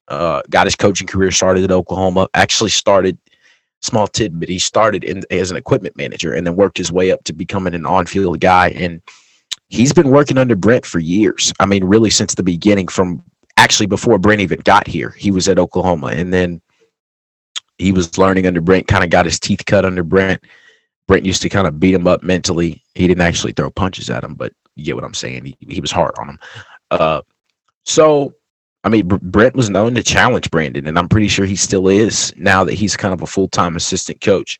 Uh, 0.08 0.42
got 0.50 0.68
his 0.68 0.75
coaching 0.75 1.08
career 1.08 1.32
started 1.32 1.63
at 1.63 1.72
Oklahoma. 1.72 2.28
Actually 2.36 2.70
started 2.70 3.18
small 3.82 4.08
tidbit. 4.08 4.50
He 4.50 4.60
started 4.60 5.04
in, 5.04 5.24
as 5.32 5.50
an 5.50 5.58
equipment 5.58 5.98
manager 5.98 6.34
and 6.34 6.46
then 6.46 6.56
worked 6.56 6.78
his 6.78 6.92
way 6.92 7.12
up 7.12 7.24
to 7.24 7.34
becoming 7.34 7.74
an 7.74 7.86
on-field 7.86 8.40
guy. 8.40 8.70
And 8.70 9.02
he's 9.70 9.92
been 9.92 10.10
working 10.10 10.38
under 10.38 10.56
Brent 10.56 10.86
for 10.86 11.00
years. 11.00 11.52
I 11.60 11.66
mean, 11.66 11.84
really 11.84 12.12
since 12.12 12.36
the 12.36 12.44
beginning, 12.44 12.88
from 12.88 13.24
actually 13.58 13.88
before 13.88 14.20
Brent 14.20 14.42
even 14.42 14.60
got 14.60 14.88
here, 14.88 15.10
he 15.18 15.32
was 15.32 15.50
at 15.50 15.60
Oklahoma, 15.60 16.08
and 16.08 16.32
then 16.32 16.62
he 17.77 17.92
was 17.92 18.18
learning 18.18 18.48
under 18.48 18.62
Brent. 18.62 18.88
Kind 18.88 19.03
of 19.03 19.10
got 19.10 19.25
his 19.25 19.39
teeth 19.39 19.65
cut 19.65 19.86
under 19.86 20.03
Brent. 20.03 20.44
Brent 21.08 21.25
used 21.25 21.42
to 21.42 21.50
kind 21.50 21.68
of 21.68 21.80
beat 21.80 21.94
him 21.94 22.08
up 22.08 22.24
mentally. 22.24 22.82
He 22.96 23.08
didn't 23.08 23.22
actually 23.22 23.53
throw 23.53 23.70
punches 23.70 24.10
at 24.10 24.24
him, 24.24 24.36
but 24.36 24.53
you 24.75 24.86
get 24.86 24.96
what 24.96 25.03
I'm 25.03 25.13
saying. 25.13 25.46
He, 25.46 25.58
he 25.60 25.82
was 25.82 25.92
hard 25.92 26.13
on 26.18 26.30
him. 26.30 26.39
Uh, 26.92 27.22
so 27.84 28.34
I 28.84 28.89
mean, 28.89 29.08
Brent 29.08 29.56
was 29.56 29.70
known 29.70 29.96
to 29.96 30.03
challenge 30.03 30.51
Brandon, 30.51 30.88
and 30.88 31.00
I'm 31.00 31.08
pretty 31.08 31.30
sure 31.30 31.46
he 31.46 31.56
still 31.56 31.88
is 31.88 32.34
now 32.36 32.63
that 32.65 32.74
he's 32.74 32.98
kind 32.98 33.13
of 33.13 33.22
a 33.22 33.27
full 33.27 33.48
time 33.48 33.75
assistant 33.75 34.20
coach. 34.22 34.60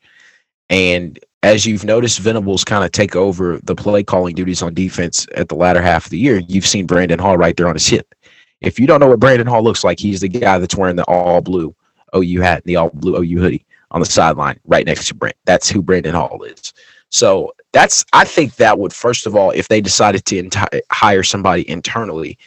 And 0.70 1.18
as 1.42 1.66
you've 1.66 1.84
noticed, 1.84 2.20
Venables 2.20 2.64
kind 2.64 2.84
of 2.84 2.92
take 2.92 3.14
over 3.16 3.60
the 3.64 3.74
play 3.74 4.02
calling 4.02 4.34
duties 4.34 4.62
on 4.62 4.72
defense 4.72 5.26
at 5.34 5.50
the 5.50 5.54
latter 5.54 5.82
half 5.82 6.06
of 6.06 6.10
the 6.10 6.18
year. 6.18 6.38
You've 6.48 6.66
seen 6.66 6.86
Brandon 6.86 7.18
Hall 7.18 7.36
right 7.36 7.54
there 7.54 7.68
on 7.68 7.74
his 7.74 7.86
hip. 7.86 8.14
If 8.62 8.80
you 8.80 8.86
don't 8.86 9.00
know 9.00 9.08
what 9.08 9.20
Brandon 9.20 9.46
Hall 9.46 9.62
looks 9.62 9.84
like, 9.84 9.98
he's 9.98 10.22
the 10.22 10.28
guy 10.28 10.58
that's 10.58 10.74
wearing 10.74 10.96
the 10.96 11.04
all 11.04 11.42
blue 11.42 11.74
OU 12.16 12.40
hat 12.40 12.62
and 12.62 12.64
the 12.64 12.76
all 12.76 12.90
blue 12.90 13.16
OU 13.16 13.40
hoodie 13.40 13.66
on 13.90 14.00
the 14.00 14.06
sideline 14.06 14.58
right 14.64 14.86
next 14.86 15.08
to 15.08 15.14
Brent. 15.14 15.36
That's 15.44 15.68
who 15.68 15.82
Brandon 15.82 16.14
Hall 16.14 16.42
is. 16.42 16.72
So 17.10 17.54
that's, 17.72 18.04
I 18.12 18.24
think 18.24 18.56
that 18.56 18.78
would, 18.78 18.92
first 18.92 19.26
of 19.26 19.36
all, 19.36 19.50
if 19.50 19.68
they 19.68 19.80
decided 19.80 20.24
to 20.26 20.42
enti- 20.42 20.80
hire 20.90 21.22
somebody 21.22 21.68
internally, 21.70 22.38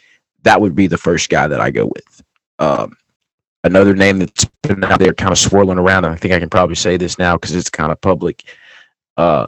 that 0.42 0.60
would 0.60 0.74
be 0.74 0.86
the 0.86 0.98
first 0.98 1.30
guy 1.30 1.48
that 1.48 1.60
I 1.60 1.70
go 1.70 1.86
with. 1.86 2.22
Um, 2.58 2.96
another 3.64 3.94
name 3.94 4.18
that's 4.18 4.44
been 4.62 4.84
out 4.84 4.98
there 4.98 5.14
kind 5.14 5.32
of 5.32 5.38
swirling 5.38 5.78
around, 5.78 6.04
and 6.04 6.14
I 6.14 6.18
think 6.18 6.34
I 6.34 6.38
can 6.38 6.50
probably 6.50 6.74
say 6.74 6.96
this 6.96 7.18
now 7.18 7.36
because 7.36 7.54
it's 7.54 7.70
kind 7.70 7.90
of 7.90 8.00
public. 8.00 8.44
Uh, 9.16 9.46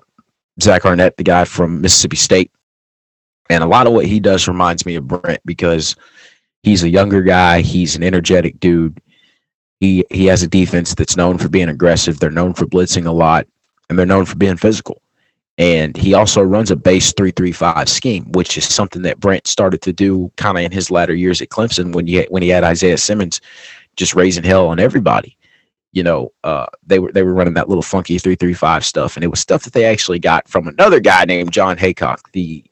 Zach 0.63 0.85
Arnett, 0.85 1.17
the 1.17 1.25
guy 1.25 1.45
from 1.45 1.81
Mississippi 1.81 2.17
State. 2.17 2.51
And 3.49 3.65
a 3.65 3.67
lot 3.67 3.87
of 3.87 3.93
what 3.93 4.07
he 4.07 4.21
does 4.21 4.47
reminds 4.47 4.87
me 4.87 4.95
of 4.95 5.09
Brent 5.09 5.41
because 5.45 5.97
he's 6.63 6.83
a 6.83 6.89
younger 6.89 7.23
guy. 7.23 7.61
He's 7.61 7.97
an 7.97 8.03
energetic 8.03 8.61
dude. 8.61 9.01
He 9.81 10.05
he 10.11 10.27
has 10.27 10.43
a 10.43 10.49
defense 10.49 10.95
that's 10.95 11.17
known 11.17 11.39
for 11.39 11.49
being 11.49 11.71
aggressive. 11.71 12.21
They're 12.21 12.31
known 12.31 12.55
for 12.55 12.67
blitzing 12.67 13.07
a 13.07 13.13
lot, 13.13 13.47
and 13.89 13.99
they're 13.99 14.07
known 14.07 14.27
for 14.27 14.37
being 14.37 14.57
physical. 14.57 15.03
And 15.59 15.97
he 15.97 16.15
also 16.15 16.43
runs 16.43 16.71
a 16.71 16.77
base 16.77 17.13
335 17.13 17.89
scheme, 17.89 18.33
which 18.33 18.57
is 18.57 18.67
something 18.67 19.03
that 19.03 19.21
Brent 19.21 19.47
started 19.47 19.83
to 19.83 19.93
do 19.93 20.33
kind 20.37 20.57
of 20.57 20.65
in 20.65 20.73
his 20.73 20.91
latter 20.91 21.15
years 21.15 21.43
at 21.43 21.49
Clemson 21.49 21.95
when 21.95 22.07
he 22.07 22.23
when 22.31 22.43
he 22.43 22.49
had 22.49 22.65
Isaiah 22.65 22.99
Simmons 22.99 23.41
just 23.97 24.15
raising 24.15 24.45
hell 24.45 24.69
on 24.69 24.79
everybody. 24.79 25.37
You 25.93 26.03
know, 26.03 26.33
uh, 26.45 26.67
they 26.87 26.99
were 26.99 27.13
they 27.13 27.23
were 27.23 27.35
running 27.35 27.55
that 27.55 27.69
little 27.69 27.83
funky 27.83 28.19
335 28.19 28.85
stuff, 28.85 29.17
and 29.17 29.25
it 29.25 29.29
was 29.29 29.41
stuff 29.41 29.65
that 29.65 29.73
they 29.73 29.85
actually 29.87 30.19
got 30.19 30.47
from 30.49 30.69
another 30.69 31.01
guy 31.01 31.25
named 31.25 31.53
Jon 31.53 31.77
Heacock, 31.77 32.21
the 32.33 32.65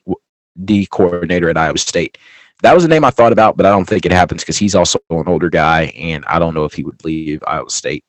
D 0.65 0.87
coordinator 0.87 1.51
at 1.51 1.57
Iowa 1.57 1.79
State. 1.79 2.17
That 2.63 2.75
was 2.75 2.85
a 2.85 2.89
name 2.89 3.05
I 3.05 3.11
thought 3.11 3.33
about, 3.33 3.57
but 3.57 3.67
I 3.67 3.71
don't 3.71 3.85
think 3.85 4.05
it 4.05 4.13
happens 4.13 4.43
because 4.43 4.57
he's 4.57 4.75
also 4.75 4.99
an 5.11 5.29
older 5.29 5.49
guy, 5.49 5.85
and 5.97 6.25
I 6.27 6.39
don't 6.39 6.55
know 6.55 6.65
if 6.65 6.75
he 6.75 6.83
would 6.83 7.05
leave 7.05 7.43
Iowa 7.47 7.71
State. 7.71 8.05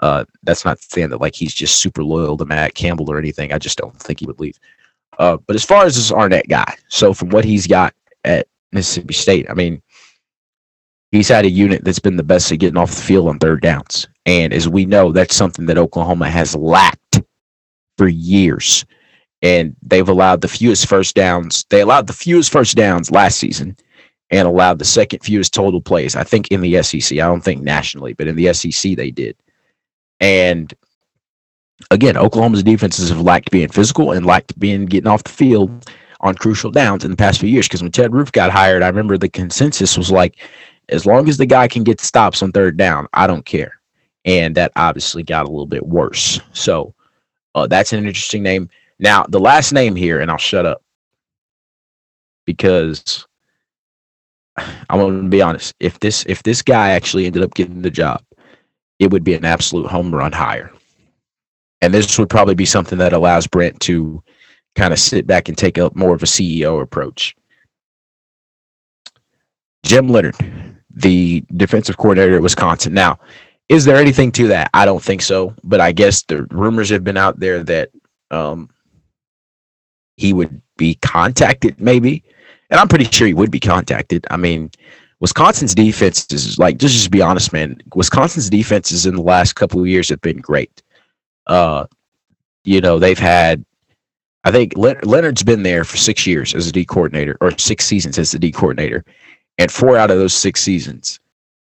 Uh, 0.00 0.24
that's 0.42 0.64
not 0.64 0.80
saying 0.80 1.10
that 1.10 1.20
like 1.20 1.34
he's 1.34 1.54
just 1.54 1.76
super 1.76 2.02
loyal 2.02 2.36
to 2.36 2.44
Matt 2.44 2.74
Campbell 2.74 3.10
or 3.10 3.18
anything. 3.18 3.52
I 3.52 3.58
just 3.58 3.78
don't 3.78 3.96
think 3.96 4.20
he 4.20 4.26
would 4.26 4.40
leave. 4.40 4.58
Uh, 5.18 5.36
but 5.46 5.56
as 5.56 5.64
far 5.64 5.84
as 5.84 5.96
this 5.96 6.12
Arnett 6.12 6.48
guy, 6.48 6.76
so 6.88 7.12
from 7.12 7.30
what 7.30 7.44
he's 7.44 7.66
got 7.66 7.94
at 8.24 8.46
Mississippi 8.72 9.14
State, 9.14 9.50
I 9.50 9.54
mean, 9.54 9.82
he's 11.10 11.28
had 11.28 11.44
a 11.44 11.50
unit 11.50 11.84
that's 11.84 11.98
been 11.98 12.16
the 12.16 12.22
best 12.22 12.52
at 12.52 12.58
getting 12.58 12.76
off 12.76 12.94
the 12.94 13.02
field 13.02 13.28
on 13.28 13.38
third 13.38 13.62
downs. 13.62 14.06
And 14.26 14.52
as 14.52 14.68
we 14.68 14.84
know, 14.84 15.10
that's 15.10 15.34
something 15.34 15.66
that 15.66 15.78
Oklahoma 15.78 16.30
has 16.30 16.54
lacked 16.54 17.22
for 17.96 18.08
years. 18.08 18.84
And 19.42 19.76
they've 19.82 20.08
allowed 20.08 20.40
the 20.40 20.48
fewest 20.48 20.86
first 20.86 21.14
downs. 21.14 21.64
They 21.70 21.80
allowed 21.80 22.06
the 22.06 22.12
fewest 22.12 22.50
first 22.50 22.76
downs 22.76 23.10
last 23.10 23.38
season 23.38 23.76
and 24.30 24.46
allowed 24.46 24.78
the 24.78 24.84
second 24.84 25.20
fewest 25.20 25.54
total 25.54 25.80
plays. 25.80 26.16
I 26.16 26.24
think 26.24 26.48
in 26.48 26.60
the 26.60 26.82
SEC. 26.82 27.18
I 27.18 27.26
don't 27.26 27.42
think 27.42 27.62
nationally, 27.62 28.12
but 28.12 28.26
in 28.26 28.36
the 28.36 28.52
SEC 28.52 28.96
they 28.96 29.10
did. 29.10 29.36
And 30.20 30.74
again, 31.90 32.16
Oklahoma's 32.16 32.62
defenses 32.62 33.08
have 33.08 33.20
lacked 33.20 33.50
being 33.50 33.68
physical 33.68 34.12
and 34.12 34.26
lacked 34.26 34.58
being 34.58 34.86
getting 34.86 35.08
off 35.08 35.24
the 35.24 35.30
field 35.30 35.88
on 36.20 36.34
crucial 36.34 36.70
downs 36.70 37.04
in 37.04 37.10
the 37.10 37.16
past 37.16 37.40
few 37.40 37.48
years. 37.48 37.68
Because 37.68 37.82
when 37.82 37.92
Ted 37.92 38.12
Roof 38.12 38.32
got 38.32 38.50
hired, 38.50 38.82
I 38.82 38.88
remember 38.88 39.16
the 39.16 39.28
consensus 39.28 39.96
was 39.96 40.10
like, 40.10 40.36
as 40.88 41.06
long 41.06 41.28
as 41.28 41.36
the 41.36 41.46
guy 41.46 41.68
can 41.68 41.84
get 41.84 42.00
stops 42.00 42.42
on 42.42 42.52
third 42.52 42.76
down, 42.76 43.06
I 43.14 43.26
don't 43.26 43.44
care. 43.44 43.80
And 44.24 44.54
that 44.56 44.72
obviously 44.76 45.22
got 45.22 45.46
a 45.46 45.50
little 45.50 45.66
bit 45.66 45.86
worse. 45.86 46.40
So 46.52 46.94
uh, 47.54 47.66
that's 47.66 47.92
an 47.92 48.06
interesting 48.06 48.42
name. 48.42 48.68
Now, 48.98 49.24
the 49.28 49.40
last 49.40 49.72
name 49.72 49.94
here, 49.94 50.20
and 50.20 50.30
I'll 50.30 50.38
shut 50.38 50.66
up 50.66 50.82
because 52.46 53.26
I'm 54.56 54.98
going 54.98 55.22
to 55.22 55.28
be 55.28 55.42
honest. 55.42 55.74
If 55.80 56.00
this 56.00 56.24
if 56.26 56.42
this 56.42 56.62
guy 56.62 56.90
actually 56.90 57.26
ended 57.26 57.42
up 57.42 57.54
getting 57.54 57.82
the 57.82 57.90
job, 57.90 58.22
it 58.98 59.10
would 59.10 59.24
be 59.24 59.34
an 59.34 59.44
absolute 59.44 59.86
home 59.86 60.14
run 60.14 60.32
hire. 60.32 60.72
And 61.80 61.94
this 61.94 62.18
would 62.18 62.28
probably 62.28 62.56
be 62.56 62.64
something 62.64 62.98
that 62.98 63.12
allows 63.12 63.46
Brent 63.46 63.78
to 63.80 64.22
kind 64.74 64.92
of 64.92 64.98
sit 64.98 65.26
back 65.26 65.48
and 65.48 65.56
take 65.56 65.78
up 65.78 65.94
more 65.94 66.14
of 66.14 66.22
a 66.22 66.26
CEO 66.26 66.82
approach. 66.82 67.36
Jim 69.84 70.08
Leonhard, 70.08 70.36
the 70.90 71.44
defensive 71.56 71.96
coordinator 71.96 72.36
at 72.36 72.42
Wisconsin. 72.42 72.94
Now, 72.94 73.18
is 73.68 73.84
there 73.84 73.96
anything 73.96 74.32
to 74.32 74.48
that? 74.48 74.70
I 74.74 74.84
don't 74.84 75.02
think 75.02 75.22
so, 75.22 75.54
but 75.62 75.80
I 75.80 75.92
guess 75.92 76.22
the 76.22 76.44
rumors 76.50 76.90
have 76.90 77.04
been 77.04 77.16
out 77.16 77.38
there 77.38 77.62
that 77.64 77.90
um, 78.30 78.70
he 80.18 80.32
would 80.32 80.60
be 80.76 80.96
contacted, 80.96 81.80
maybe. 81.80 82.22
And 82.70 82.78
I'm 82.78 82.88
pretty 82.88 83.04
sure 83.04 83.26
he 83.26 83.34
would 83.34 83.50
be 83.50 83.60
contacted. 83.60 84.26
I 84.30 84.36
mean, 84.36 84.70
Wisconsin's 85.20 85.74
defense 85.74 86.26
is 86.30 86.58
like 86.58 86.76
just 86.76 86.94
just 86.94 87.10
be 87.10 87.22
honest, 87.22 87.52
man. 87.52 87.80
Wisconsin's 87.94 88.50
defenses 88.50 89.06
in 89.06 89.14
the 89.16 89.22
last 89.22 89.54
couple 89.54 89.80
of 89.80 89.86
years 89.86 90.08
have 90.10 90.20
been 90.20 90.38
great. 90.38 90.82
Uh, 91.46 91.86
you 92.64 92.80
know 92.80 92.98
they've 92.98 93.18
had, 93.18 93.64
I 94.44 94.50
think 94.50 94.74
Leonhard's 94.74 95.42
been 95.42 95.62
there 95.62 95.84
for 95.84 95.96
six 95.96 96.26
years 96.26 96.54
as 96.54 96.66
a 96.66 96.72
D 96.72 96.84
coordinator 96.84 97.38
or 97.40 97.56
six 97.58 97.86
seasons 97.86 98.18
as 98.18 98.32
the 98.32 98.38
D 98.38 98.52
coordinator, 98.52 99.04
and 99.56 99.72
four 99.72 99.96
out 99.96 100.10
of 100.10 100.18
those 100.18 100.34
six 100.34 100.60
seasons, 100.60 101.18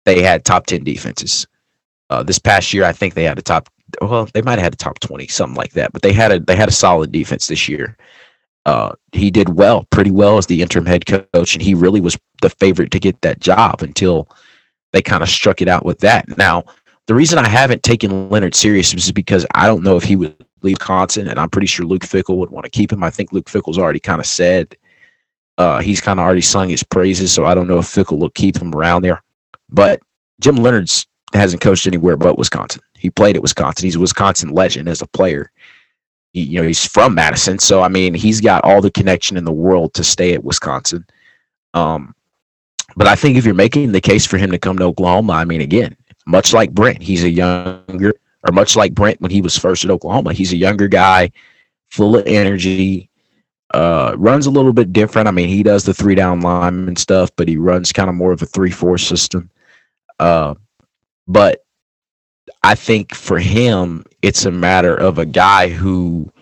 they 0.05 0.20
had 0.20 0.44
top 0.44 0.66
ten 0.66 0.85
defenses. 0.85 1.46
Uh, 2.11 2.22
this 2.22 2.38
past 2.38 2.74
year, 2.74 2.85
I 2.85 2.92
think 2.92 3.14
they 3.14 3.24
had 3.24 3.38
a 3.38 3.42
top. 3.42 3.70
Well, 4.00 4.28
they 4.35 4.42
might 4.42 4.59
have 4.59 4.64
had 4.64 4.74
a 4.74 4.76
top 4.76 5.00
twenty, 5.00 5.26
something 5.28 5.57
like 5.57 5.72
that. 5.72 5.92
But 5.92 6.02
they 6.02 6.12
had 6.12 6.33
a 6.33 6.38
they 6.38 6.57
had 6.57 6.68
a 6.68 6.72
solid 6.72 7.11
defense 7.11 7.46
this 7.46 7.68
year 7.68 7.96
uh, 8.66 8.92
he 9.12 9.31
did 9.31 9.51
well, 9.51 9.87
pretty 9.90 10.11
well 10.11 10.38
as 10.38 10.46
the 10.46 10.62
interim 10.62 10.87
head 10.87 11.07
coach, 11.07 11.55
and 11.55 11.62
he 11.62 11.75
really 11.75 12.01
was 12.01 12.18
the 12.40 12.51
favorite 12.51 12.90
to 12.92 13.01
get 13.01 13.20
that 13.22 13.40
job 13.40 13.83
until 13.83 14.29
they 14.92 15.03
kind 15.03 15.22
of 15.22 15.29
struck 15.29 15.61
it 15.61 15.68
out 15.68 15.85
with 15.85 15.98
that. 16.01 16.37
Now, 16.38 16.64
the 17.07 17.14
reason 17.14 17.38
I 17.38 17.48
haven't 17.48 17.83
taken 17.83 18.29
Leonhard 18.29 18.55
serious 18.55 18.94
is 18.94 19.11
because 19.11 19.44
I 19.55 19.66
don't 19.66 19.83
know 19.83 19.96
if 19.96 20.05
he 20.05 20.16
would 20.16 20.37
leave 20.62 20.77
Wisconsin, 20.79 21.29
and 21.29 21.38
I'm 21.38 21.51
pretty 21.51 21.66
sure 21.66 21.85
Luke 21.85 22.03
Fickell 22.03 22.37
would 22.37 22.51
want 22.51 22.64
to 22.64 22.70
keep 22.70 22.92
him. 22.92 23.03
I 23.03 23.11
think 23.11 23.33
Luke 23.33 23.46
Fickell's 23.46 23.79
already 23.79 24.01
kind 24.01 24.20
of 24.20 24.27
said 24.27 24.77
uh, 25.59 25.81
he's 25.81 26.01
kind 26.01 26.20
of 26.20 26.25
already 26.25 26.40
sung 26.40 26.68
his 26.68 26.85
praises, 26.85 27.33
so 27.33 27.44
I 27.44 27.55
don't 27.55 27.68
know 27.68 27.79
if 27.79 27.87
Fickell 27.87 28.18
will 28.18 28.31
keep 28.31 28.57
him 28.57 28.75
around 28.75 29.03
there. 29.03 29.22
But 29.68 30.01
Jim 30.40 30.57
Leonhard's 30.57 31.07
hasn't 31.35 31.62
coached 31.62 31.87
anywhere 31.87 32.16
but 32.16 32.38
Wisconsin. 32.38 32.83
He 32.94 33.11
played 33.11 33.37
at 33.37 33.42
Wisconsin. 33.42 33.87
He's 33.87 33.96
a 33.96 34.01
Wisconsin 34.01 34.51
legend 34.51 34.88
as 34.88 35.03
a 35.03 35.07
player 35.07 35.51
you 36.33 36.61
know, 36.61 36.66
he's 36.66 36.87
from 36.87 37.14
Madison, 37.14 37.59
so 37.59 37.83
I 37.83 37.88
mean, 37.88 38.14
he's 38.14 38.40
got 38.40 38.64
all 38.64 38.81
the 38.81 38.90
connection 38.90 39.37
in 39.37 39.45
the 39.45 39.53
world 39.53 39.95
to 39.95 40.05
stay 40.05 40.33
at 40.33 40.45
Wisconsin. 40.45 41.05
Um, 41.75 42.14
but 42.97 43.07
I 43.07 43.14
think 43.16 43.37
if 43.37 43.45
you're 43.45 43.55
making 43.55 43.92
the 43.92 44.01
case 44.01 44.27
for 44.27 44.38
him 44.38 44.51
to 44.51 44.59
come 44.59 44.79
to 44.79 44.85
Oklahoma, 44.85 45.35
I 45.35 45.45
mean, 45.45 45.61
again, 45.61 45.97
much 46.27 46.53
like 46.53 46.73
Brent, 46.73 47.03
he's 47.03 47.25
a 47.25 47.31
younger, 47.31 48.14
or 48.47 48.53
much 48.53 48.77
like 48.77 48.95
Brent 48.95 49.21
when 49.21 49.31
he 49.31 49.40
was 49.40 49.59
first 49.59 49.85
at 49.85 49.90
Oklahoma, 49.90 50.33
he's 50.33 50.53
a 50.53 50.57
younger 50.57 50.88
guy, 50.88 51.31
full 51.90 52.16
of 52.16 52.27
energy. 52.27 53.09
Uh, 53.75 54.14
runs 54.18 54.45
a 54.45 54.51
little 54.51 54.75
bit 54.75 54.92
different. 54.92 55.27
I 55.27 55.31
mean, 55.31 55.49
he 55.49 55.62
does 55.62 55.85
the 55.85 55.95
three 55.95 56.14
down 56.14 56.42
line 56.42 56.87
and 56.88 56.99
stuff, 56.99 57.31
but 57.37 57.49
he 57.49 57.57
runs 57.57 57.90
kind 57.90 58.11
of 58.11 58.14
more 58.14 58.31
of 58.31 58.42
a 58.42 58.47
three 58.47 58.71
four 58.71 58.99
system. 58.99 59.51
Uh, 60.18 60.55
but 61.27 61.64
I 62.62 62.75
think 62.75 63.14
for 63.14 63.38
him, 63.38 64.05
it's 64.22 64.44
a 64.44 64.50
matter 64.50 64.94
of 64.96 65.18
a 65.18 65.26
guy 65.26 65.68
who, 65.68 66.32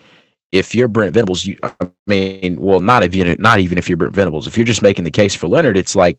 if 0.51 0.73
you're 0.75 0.87
Brent 0.87 1.13
Venables, 1.13 1.45
you, 1.45 1.57
I 1.63 1.89
mean, 2.07 2.59
well, 2.59 2.79
not 2.79 3.03
even 3.03 3.35
not 3.39 3.59
even 3.59 3.77
if 3.77 3.89
you're 3.89 3.97
Brent 3.97 4.15
Venables, 4.15 4.47
if 4.47 4.57
you're 4.57 4.65
just 4.65 4.81
making 4.81 5.03
the 5.03 5.11
case 5.11 5.35
for 5.35 5.47
Leonhard, 5.47 5.77
it's 5.77 5.95
like, 5.95 6.17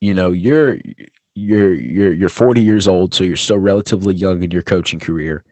you 0.00 0.14
know, 0.14 0.32
you're 0.32 0.78
you're 1.34 1.74
you're 1.74 2.12
you're 2.12 2.28
40 2.28 2.62
years 2.62 2.88
old, 2.88 3.14
so 3.14 3.24
you're 3.24 3.36
still 3.36 3.58
relatively 3.58 4.14
young 4.14 4.42
in 4.42 4.50
your 4.50 4.62
coaching 4.62 5.00
career 5.00 5.44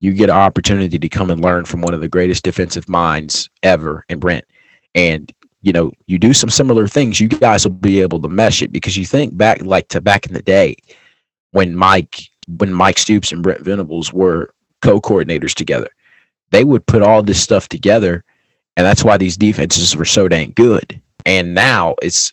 you 0.00 0.12
get 0.14 0.30
an 0.30 0.36
opportunity 0.36 0.98
to 0.98 1.08
come 1.08 1.30
and 1.30 1.42
learn 1.42 1.64
from 1.66 1.82
one 1.82 1.94
of 1.94 2.00
the 2.00 2.08
greatest 2.08 2.42
defensive 2.42 2.88
minds 2.88 3.48
ever 3.62 4.04
in 4.08 4.18
Brent. 4.18 4.44
And 4.94 5.32
you 5.62 5.74
know, 5.74 5.92
you 6.06 6.18
do 6.18 6.32
some 6.32 6.48
similar 6.48 6.88
things, 6.88 7.20
you 7.20 7.28
guys 7.28 7.66
will 7.66 7.72
be 7.74 8.00
able 8.00 8.20
to 8.22 8.28
mesh 8.28 8.62
it 8.62 8.72
because 8.72 8.96
you 8.96 9.04
think 9.04 9.36
back 9.36 9.60
like 9.62 9.88
to 9.88 10.00
back 10.00 10.26
in 10.26 10.32
the 10.32 10.42
day 10.42 10.76
when 11.50 11.76
Mike 11.76 12.22
when 12.58 12.72
Mike 12.72 12.98
Stoops 12.98 13.32
and 13.32 13.42
Brent 13.42 13.60
Venables 13.60 14.12
were 14.12 14.52
co-coordinators 14.82 15.54
together. 15.54 15.88
They 16.50 16.64
would 16.64 16.86
put 16.86 17.02
all 17.02 17.22
this 17.22 17.42
stuff 17.42 17.68
together, 17.68 18.24
and 18.76 18.84
that's 18.84 19.04
why 19.04 19.16
these 19.16 19.36
defenses 19.36 19.96
were 19.96 20.04
so 20.04 20.28
dang 20.28 20.52
good. 20.56 21.00
And 21.26 21.54
now 21.54 21.94
it's 22.02 22.32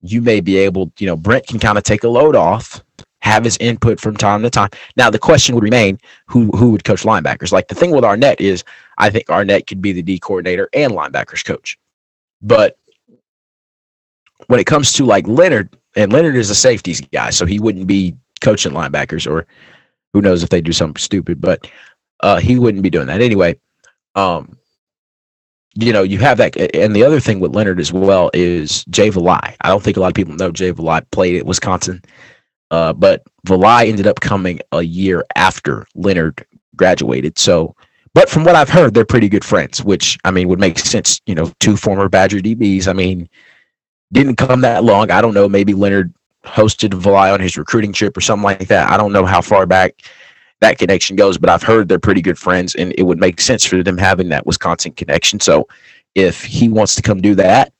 you 0.00 0.22
may 0.22 0.40
be 0.40 0.56
able, 0.56 0.92
you 0.98 1.06
know, 1.06 1.16
Brent 1.16 1.46
can 1.46 1.58
kind 1.58 1.76
of 1.76 1.84
take 1.84 2.04
a 2.04 2.08
load 2.08 2.36
off 2.36 2.82
have 3.20 3.44
his 3.44 3.56
input 3.58 4.00
from 4.00 4.16
time 4.16 4.42
to 4.42 4.50
time. 4.50 4.70
Now 4.96 5.10
the 5.10 5.18
question 5.18 5.54
would 5.54 5.64
remain 5.64 5.98
who 6.26 6.50
who 6.52 6.70
would 6.70 6.84
coach 6.84 7.02
linebackers. 7.02 7.52
Like 7.52 7.68
the 7.68 7.74
thing 7.74 7.90
with 7.90 8.04
Arnett 8.04 8.40
is 8.40 8.64
I 8.98 9.10
think 9.10 9.28
Arnett 9.28 9.66
could 9.66 9.82
be 9.82 9.92
the 9.92 10.02
D 10.02 10.18
coordinator 10.18 10.68
and 10.72 10.92
linebackers 10.92 11.44
coach. 11.44 11.78
But 12.40 12.78
when 14.46 14.60
it 14.60 14.66
comes 14.66 14.92
to 14.94 15.04
like 15.04 15.26
Leonhard, 15.26 15.76
and 15.96 16.12
Leonhard 16.12 16.36
is 16.36 16.50
a 16.50 16.54
safeties 16.54 17.00
guy, 17.00 17.30
so 17.30 17.44
he 17.44 17.58
wouldn't 17.58 17.86
be 17.86 18.16
coaching 18.40 18.72
linebackers 18.72 19.30
or 19.30 19.46
who 20.12 20.22
knows 20.22 20.42
if 20.42 20.50
they 20.50 20.60
do 20.60 20.72
something 20.72 21.00
stupid, 21.00 21.40
but 21.40 21.70
uh, 22.20 22.38
he 22.38 22.58
wouldn't 22.58 22.82
be 22.82 22.90
doing 22.90 23.06
that 23.06 23.20
anyway. 23.20 23.58
Um, 24.14 24.58
you 25.74 25.92
know, 25.92 26.02
you 26.02 26.18
have 26.18 26.38
that, 26.38 26.56
and 26.74 26.96
the 26.96 27.04
other 27.04 27.20
thing 27.20 27.40
with 27.40 27.54
Leonhard 27.54 27.78
as 27.78 27.92
well 27.92 28.30
is 28.34 28.84
Jay 28.86 29.10
Valai. 29.10 29.54
I 29.60 29.68
don't 29.68 29.82
think 29.82 29.96
a 29.96 30.00
lot 30.00 30.08
of 30.08 30.14
people 30.14 30.34
know 30.34 30.50
Jay 30.50 30.72
Valai 30.72 31.08
played 31.10 31.36
at 31.36 31.46
Wisconsin. 31.46 32.02
Uh, 32.70 32.92
but 32.92 33.22
Valai 33.46 33.88
ended 33.88 34.06
up 34.06 34.20
coming 34.20 34.60
a 34.72 34.82
year 34.82 35.24
after 35.36 35.86
Leonhard 35.94 36.44
graduated. 36.76 37.38
So, 37.38 37.74
but 38.14 38.28
from 38.28 38.44
what 38.44 38.56
I've 38.56 38.68
heard, 38.68 38.94
they're 38.94 39.04
pretty 39.04 39.28
good 39.28 39.44
friends, 39.44 39.82
which 39.82 40.18
I 40.24 40.30
mean 40.30 40.48
would 40.48 40.60
make 40.60 40.78
sense. 40.78 41.20
You 41.26 41.34
know, 41.34 41.52
two 41.60 41.76
former 41.76 42.08
Badger 42.08 42.38
DBs. 42.38 42.88
I 42.88 42.92
mean, 42.92 43.28
didn't 44.12 44.36
come 44.36 44.60
that 44.62 44.84
long. 44.84 45.10
I 45.10 45.20
don't 45.20 45.34
know. 45.34 45.48
Maybe 45.48 45.74
Leonhard 45.74 46.12
hosted 46.48 46.90
Valai 46.90 47.32
on 47.32 47.40
his 47.40 47.56
recruiting 47.56 47.92
trip 47.92 48.16
or 48.16 48.20
something 48.20 48.44
like 48.44 48.68
that. 48.68 48.90
I 48.90 48.96
don't 48.96 49.12
know 49.12 49.24
how 49.26 49.40
far 49.40 49.66
back 49.66 50.02
that 50.60 50.78
connection 50.78 51.16
goes, 51.16 51.38
but 51.38 51.50
I've 51.50 51.62
heard 51.62 51.88
they're 51.88 51.98
pretty 51.98 52.22
good 52.22 52.38
friends, 52.38 52.74
and 52.74 52.92
it 52.98 53.04
would 53.04 53.20
make 53.20 53.40
sense 53.40 53.64
for 53.64 53.82
them 53.82 53.98
having 53.98 54.28
that 54.30 54.46
Wisconsin 54.46 54.92
connection. 54.92 55.40
So, 55.40 55.68
if 56.14 56.42
he 56.42 56.68
wants 56.68 56.94
to 56.96 57.02
come 57.02 57.20
do 57.20 57.34
that, 57.36 57.72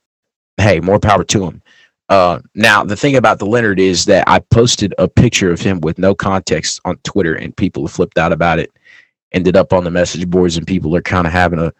hey, 0.57 0.79
more 0.79 0.99
power 0.99 1.23
to 1.25 1.45
him. 1.45 1.61
Uh, 2.09 2.39
now 2.55 2.83
the 2.83 2.95
thing 2.95 3.15
about 3.15 3.37
the 3.37 3.45
Leonhard 3.45 3.79
is 3.79 4.05
that 4.05 4.23
I 4.27 4.39
posted 4.39 4.95
a 4.97 5.07
picture 5.07 5.51
of 5.51 5.61
him 5.61 5.79
with 5.81 5.99
no 5.99 6.15
context 6.15 6.81
on 6.85 6.97
Twitter, 7.03 7.35
and 7.35 7.55
people 7.55 7.87
flipped 7.87 8.17
out 8.17 8.31
about 8.31 8.59
it. 8.59 8.71
Ended 9.31 9.55
up 9.55 9.73
on 9.73 9.83
the 9.83 9.91
message 9.91 10.27
boards, 10.27 10.57
and 10.57 10.65
people 10.65 10.95
are 10.95 11.01
kind 11.01 11.27
of 11.27 11.33
having 11.33 11.59
a 11.59 11.71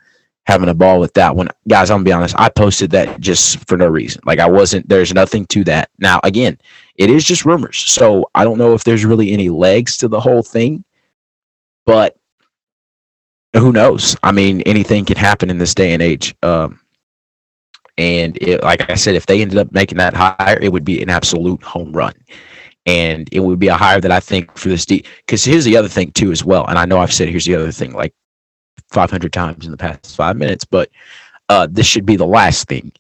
having 0.45 0.69
a 0.69 0.73
ball 0.73 0.99
with 0.99 1.13
that 1.13 1.35
one. 1.35 1.49
Guys, 1.67 1.91
I'm 1.91 1.97
gonna 1.97 2.05
be 2.05 2.11
honest. 2.11 2.35
I 2.37 2.49
posted 2.49 2.91
that 2.91 3.19
just 3.19 3.67
for 3.67 3.77
no 3.77 3.87
reason. 3.87 4.21
Like 4.25 4.39
I 4.39 4.49
wasn't. 4.49 4.89
There's 4.89 5.13
nothing 5.13 5.45
to 5.47 5.63
that. 5.65 5.89
Now, 5.99 6.19
again, 6.23 6.57
it 6.95 7.09
is 7.09 7.23
just 7.23 7.45
rumors, 7.45 7.77
so 7.77 8.29
I 8.35 8.43
don't 8.43 8.57
know 8.57 8.73
if 8.73 8.83
there's 8.83 9.05
really 9.05 9.31
any 9.31 9.49
legs 9.49 9.97
to 9.97 10.07
the 10.07 10.19
whole 10.19 10.43
thing. 10.43 10.83
But 11.85 12.17
who 13.53 13.71
knows? 13.71 14.15
I 14.23 14.31
mean, 14.31 14.61
anything 14.61 15.05
can 15.05 15.17
happen 15.17 15.49
in 15.49 15.57
this 15.57 15.73
day 15.73 15.93
and 15.93 16.01
age. 16.01 16.35
Um, 16.43 16.79
and 17.97 18.37
it, 18.41 18.63
like 18.63 18.89
I 18.89 18.95
said, 18.95 19.15
if 19.15 19.25
they 19.25 19.41
ended 19.41 19.57
up 19.57 19.71
making 19.71 19.97
that 19.97 20.13
hire, 20.13 20.59
it 20.61 20.71
would 20.71 20.85
be 20.85 21.01
an 21.01 21.09
absolute 21.09 21.61
home 21.63 21.91
run. 21.91 22.13
And 22.85 23.27
it 23.31 23.41
would 23.41 23.59
be 23.59 23.67
a 23.67 23.75
hire 23.75 23.99
that 23.99 24.11
I 24.11 24.19
think 24.19 24.57
for 24.57 24.69
this 24.69 24.85
deep. 24.85 25.05
Because 25.17 25.43
here's 25.43 25.65
the 25.65 25.75
other 25.75 25.89
thing, 25.89 26.11
too, 26.13 26.31
as 26.31 26.45
well. 26.45 26.65
And 26.67 26.79
I 26.79 26.85
know 26.85 26.99
I've 26.99 27.13
said 27.13 27.27
here's 27.27 27.45
the 27.45 27.55
other 27.55 27.71
thing 27.71 27.93
like 27.93 28.13
500 28.89 29.31
times 29.33 29.65
in 29.65 29.71
the 29.71 29.77
past 29.77 30.15
five 30.15 30.37
minutes, 30.37 30.65
but 30.65 30.89
uh, 31.49 31.67
this 31.69 31.85
should 31.85 32.05
be 32.05 32.15
the 32.15 32.25
last 32.25 32.67
thing. 32.67 32.91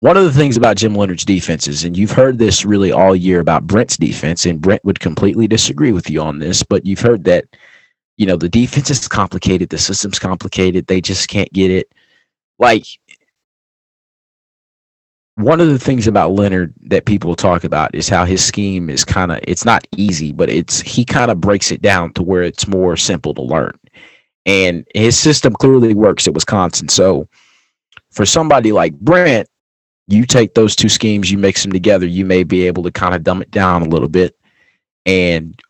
One 0.00 0.16
of 0.16 0.24
the 0.24 0.32
things 0.32 0.56
about 0.56 0.76
Jim 0.76 0.94
Leonhard's 0.94 1.24
defenses, 1.24 1.84
and 1.84 1.96
you've 1.96 2.10
heard 2.10 2.38
this 2.38 2.64
really 2.64 2.90
all 2.90 3.14
year 3.14 3.38
about 3.38 3.68
Brent's 3.68 3.96
defense, 3.96 4.44
and 4.44 4.60
Brent 4.60 4.84
would 4.84 4.98
completely 4.98 5.46
disagree 5.46 5.92
with 5.92 6.10
you 6.10 6.20
on 6.20 6.40
this, 6.40 6.64
but 6.64 6.84
you've 6.84 7.00
heard 7.00 7.22
that, 7.24 7.44
you 8.16 8.26
know, 8.26 8.36
the 8.36 8.48
defense 8.48 8.90
is 8.90 9.06
complicated, 9.06 9.68
the 9.68 9.78
system's 9.78 10.18
complicated, 10.18 10.88
they 10.88 11.00
just 11.00 11.28
can't 11.28 11.52
get 11.52 11.70
it. 11.70 11.92
Like, 12.58 12.84
one 15.36 15.60
of 15.60 15.68
the 15.68 15.78
things 15.78 16.06
about 16.06 16.32
Leonhard 16.32 16.74
that 16.82 17.06
people 17.06 17.34
talk 17.34 17.64
about 17.64 17.94
is 17.94 18.08
how 18.08 18.24
his 18.24 18.44
scheme 18.44 18.90
is 18.90 19.04
kind 19.04 19.32
of 19.32 19.38
it's 19.44 19.64
not 19.64 19.86
easy, 19.96 20.32
but 20.32 20.50
it's 20.50 20.80
he 20.80 21.04
kind 21.04 21.30
of 21.30 21.40
breaks 21.40 21.70
it 21.70 21.80
down 21.80 22.12
to 22.14 22.22
where 22.22 22.42
it's 22.42 22.66
more 22.66 22.96
simple 22.96 23.32
to 23.34 23.42
learn. 23.42 23.78
And 24.44 24.86
his 24.94 25.18
system 25.18 25.52
clearly 25.54 25.94
works 25.94 26.26
at 26.26 26.34
Wisconsin. 26.34 26.88
So 26.88 27.28
for 28.10 28.26
somebody 28.26 28.72
like 28.72 28.92
Brent, 28.94 29.48
you 30.08 30.26
take 30.26 30.54
those 30.54 30.74
two 30.74 30.88
schemes, 30.88 31.30
you 31.30 31.38
mix 31.38 31.62
them 31.62 31.72
together, 31.72 32.06
you 32.06 32.24
may 32.24 32.42
be 32.42 32.66
able 32.66 32.82
to 32.82 32.90
kind 32.90 33.14
of 33.14 33.22
dumb 33.22 33.40
it 33.40 33.50
down 33.50 33.82
a 33.82 33.88
little 33.88 34.08
bit 34.08 34.36
and 35.06 35.60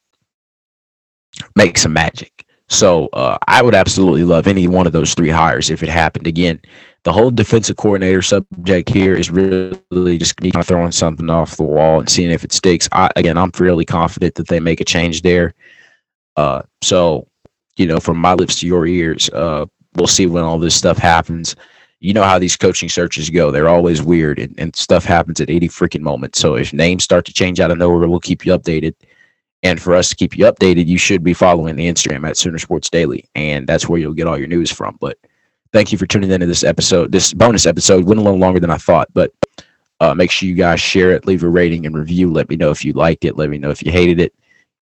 make 1.56 1.78
some 1.78 1.92
magic. 1.92 2.46
So 2.68 3.08
uh, 3.12 3.37
I 3.48 3.61
would 3.62 3.74
absolutely 3.74 4.24
love 4.24 4.46
any 4.46 4.66
one 4.66 4.87
of 4.87 4.94
those 4.94 5.12
three 5.12 5.28
hires 5.28 5.68
if 5.68 5.82
it 5.82 5.90
happened. 5.90 6.26
Again, 6.26 6.58
the 7.04 7.12
whole 7.12 7.30
defensive 7.30 7.76
coordinator 7.76 8.22
subject 8.22 8.88
here 8.88 9.14
is 9.14 9.30
really 9.30 10.18
just 10.18 10.40
me 10.40 10.52
kind 10.52 10.62
of 10.62 10.66
throwing 10.66 10.92
something 10.92 11.28
off 11.28 11.56
the 11.56 11.64
wall 11.64 12.00
and 12.00 12.08
seeing 12.08 12.30
if 12.30 12.44
it 12.44 12.52
sticks. 12.52 12.88
I, 12.92 13.11
again, 13.16 13.37
I'm 13.37 13.52
fairly 13.52 13.85
confident 13.85 14.37
that 14.37 14.48
they 14.48 14.61
make 14.61 14.80
a 14.80 14.85
change 14.85 15.22
there. 15.22 15.52
Uh, 16.37 16.62
so, 16.80 17.28
you 17.76 17.87
know, 17.87 18.00
from 18.00 18.18
my 18.18 18.35
lips 18.35 18.61
to 18.61 18.66
your 18.66 18.87
ears, 18.87 19.30
uh, 19.30 19.66
we'll 19.94 20.06
see 20.06 20.26
when 20.26 20.44
all 20.44 20.58
this 20.58 20.74
stuff 20.74 20.98
happens. 20.98 21.56
You 22.00 22.12
know 22.12 22.24
how 22.24 22.38
these 22.38 22.56
coaching 22.56 22.88
searches 22.88 23.30
go; 23.30 23.50
they're 23.50 23.68
always 23.68 24.02
weird, 24.02 24.38
and, 24.38 24.54
and 24.58 24.74
stuff 24.74 25.04
happens 25.04 25.40
at 25.40 25.50
80 25.50 25.68
freaking 25.68 26.00
moments. 26.00 26.40
So 26.40 26.56
if 26.56 26.72
names 26.72 27.04
start 27.04 27.24
to 27.26 27.32
change 27.32 27.61
out 27.61 27.70
of 27.70 27.78
nowhere, 27.78 28.08
we'll 28.08 28.20
keep 28.20 28.44
you 28.44 28.56
updated. 28.56 28.94
And 29.62 29.80
for 29.80 29.94
us 29.94 30.08
to 30.08 30.16
keep 30.16 30.37
you 30.37 30.46
updated, 30.46 30.87
you 30.87 30.98
should 30.98 31.22
be 31.22 31.35
following 31.35 31.76
the 31.76 31.88
Instagram 31.88 32.28
at 32.28 32.37
Sooner 32.37 32.58
Sports 32.58 32.90
Daily, 32.90 33.28
and 33.37 33.66
that's 33.66 33.88
where 33.88 34.00
you'll 34.00 34.14
get 34.14 34.26
all 34.26 34.38
your 34.38 34.48
news 34.48 34.72
from. 34.72 34.98
But 35.00 35.18
thank 35.72 35.92
you 35.92 35.98
for 35.98 36.06
tuning 36.06 36.32
into 36.32 36.46
this 36.46 36.64
episode, 36.64 37.12
this 37.12 37.32
bonus 37.32 37.66
episode. 37.66 38.04
Went 38.04 38.18
a 38.18 38.22
little 38.24 38.40
longer 38.40 38.58
than 38.58 38.70
I 38.70 38.78
thought, 38.78 39.08
but 39.14 39.32
uh, 40.00 40.14
make 40.14 40.32
sure 40.32 40.48
you 40.48 40.56
guys 40.56 40.80
share 40.80 41.12
it, 41.12 41.26
leave 41.26 41.44
a 41.44 41.48
rating 41.48 41.87
and 41.87 41.96
review. 41.96 42.28
Let 42.32 42.48
me 42.48 42.56
know 42.56 42.72
if 42.72 42.85
you 42.85 42.92
liked 42.92 43.24
it. 43.24 43.37
Let 43.37 43.50
me 43.50 43.58
know 43.58 43.70
if 43.70 43.85
you 43.85 43.92
hated 43.92 44.18
it. 44.18 44.35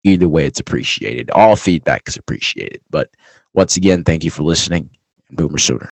Either 0.04 0.28
way, 0.28 0.46
it's 0.46 0.60
appreciated. 0.60 1.30
All 1.30 1.56
feedback 1.56 2.08
is 2.08 2.16
appreciated. 2.16 2.82
But 2.90 3.10
once 3.54 3.76
again, 3.76 4.04
thank 4.04 4.24
you 4.24 4.30
for 4.30 4.42
listening. 4.44 4.90
Boomer 5.30 5.58
Sooner. 5.58 5.84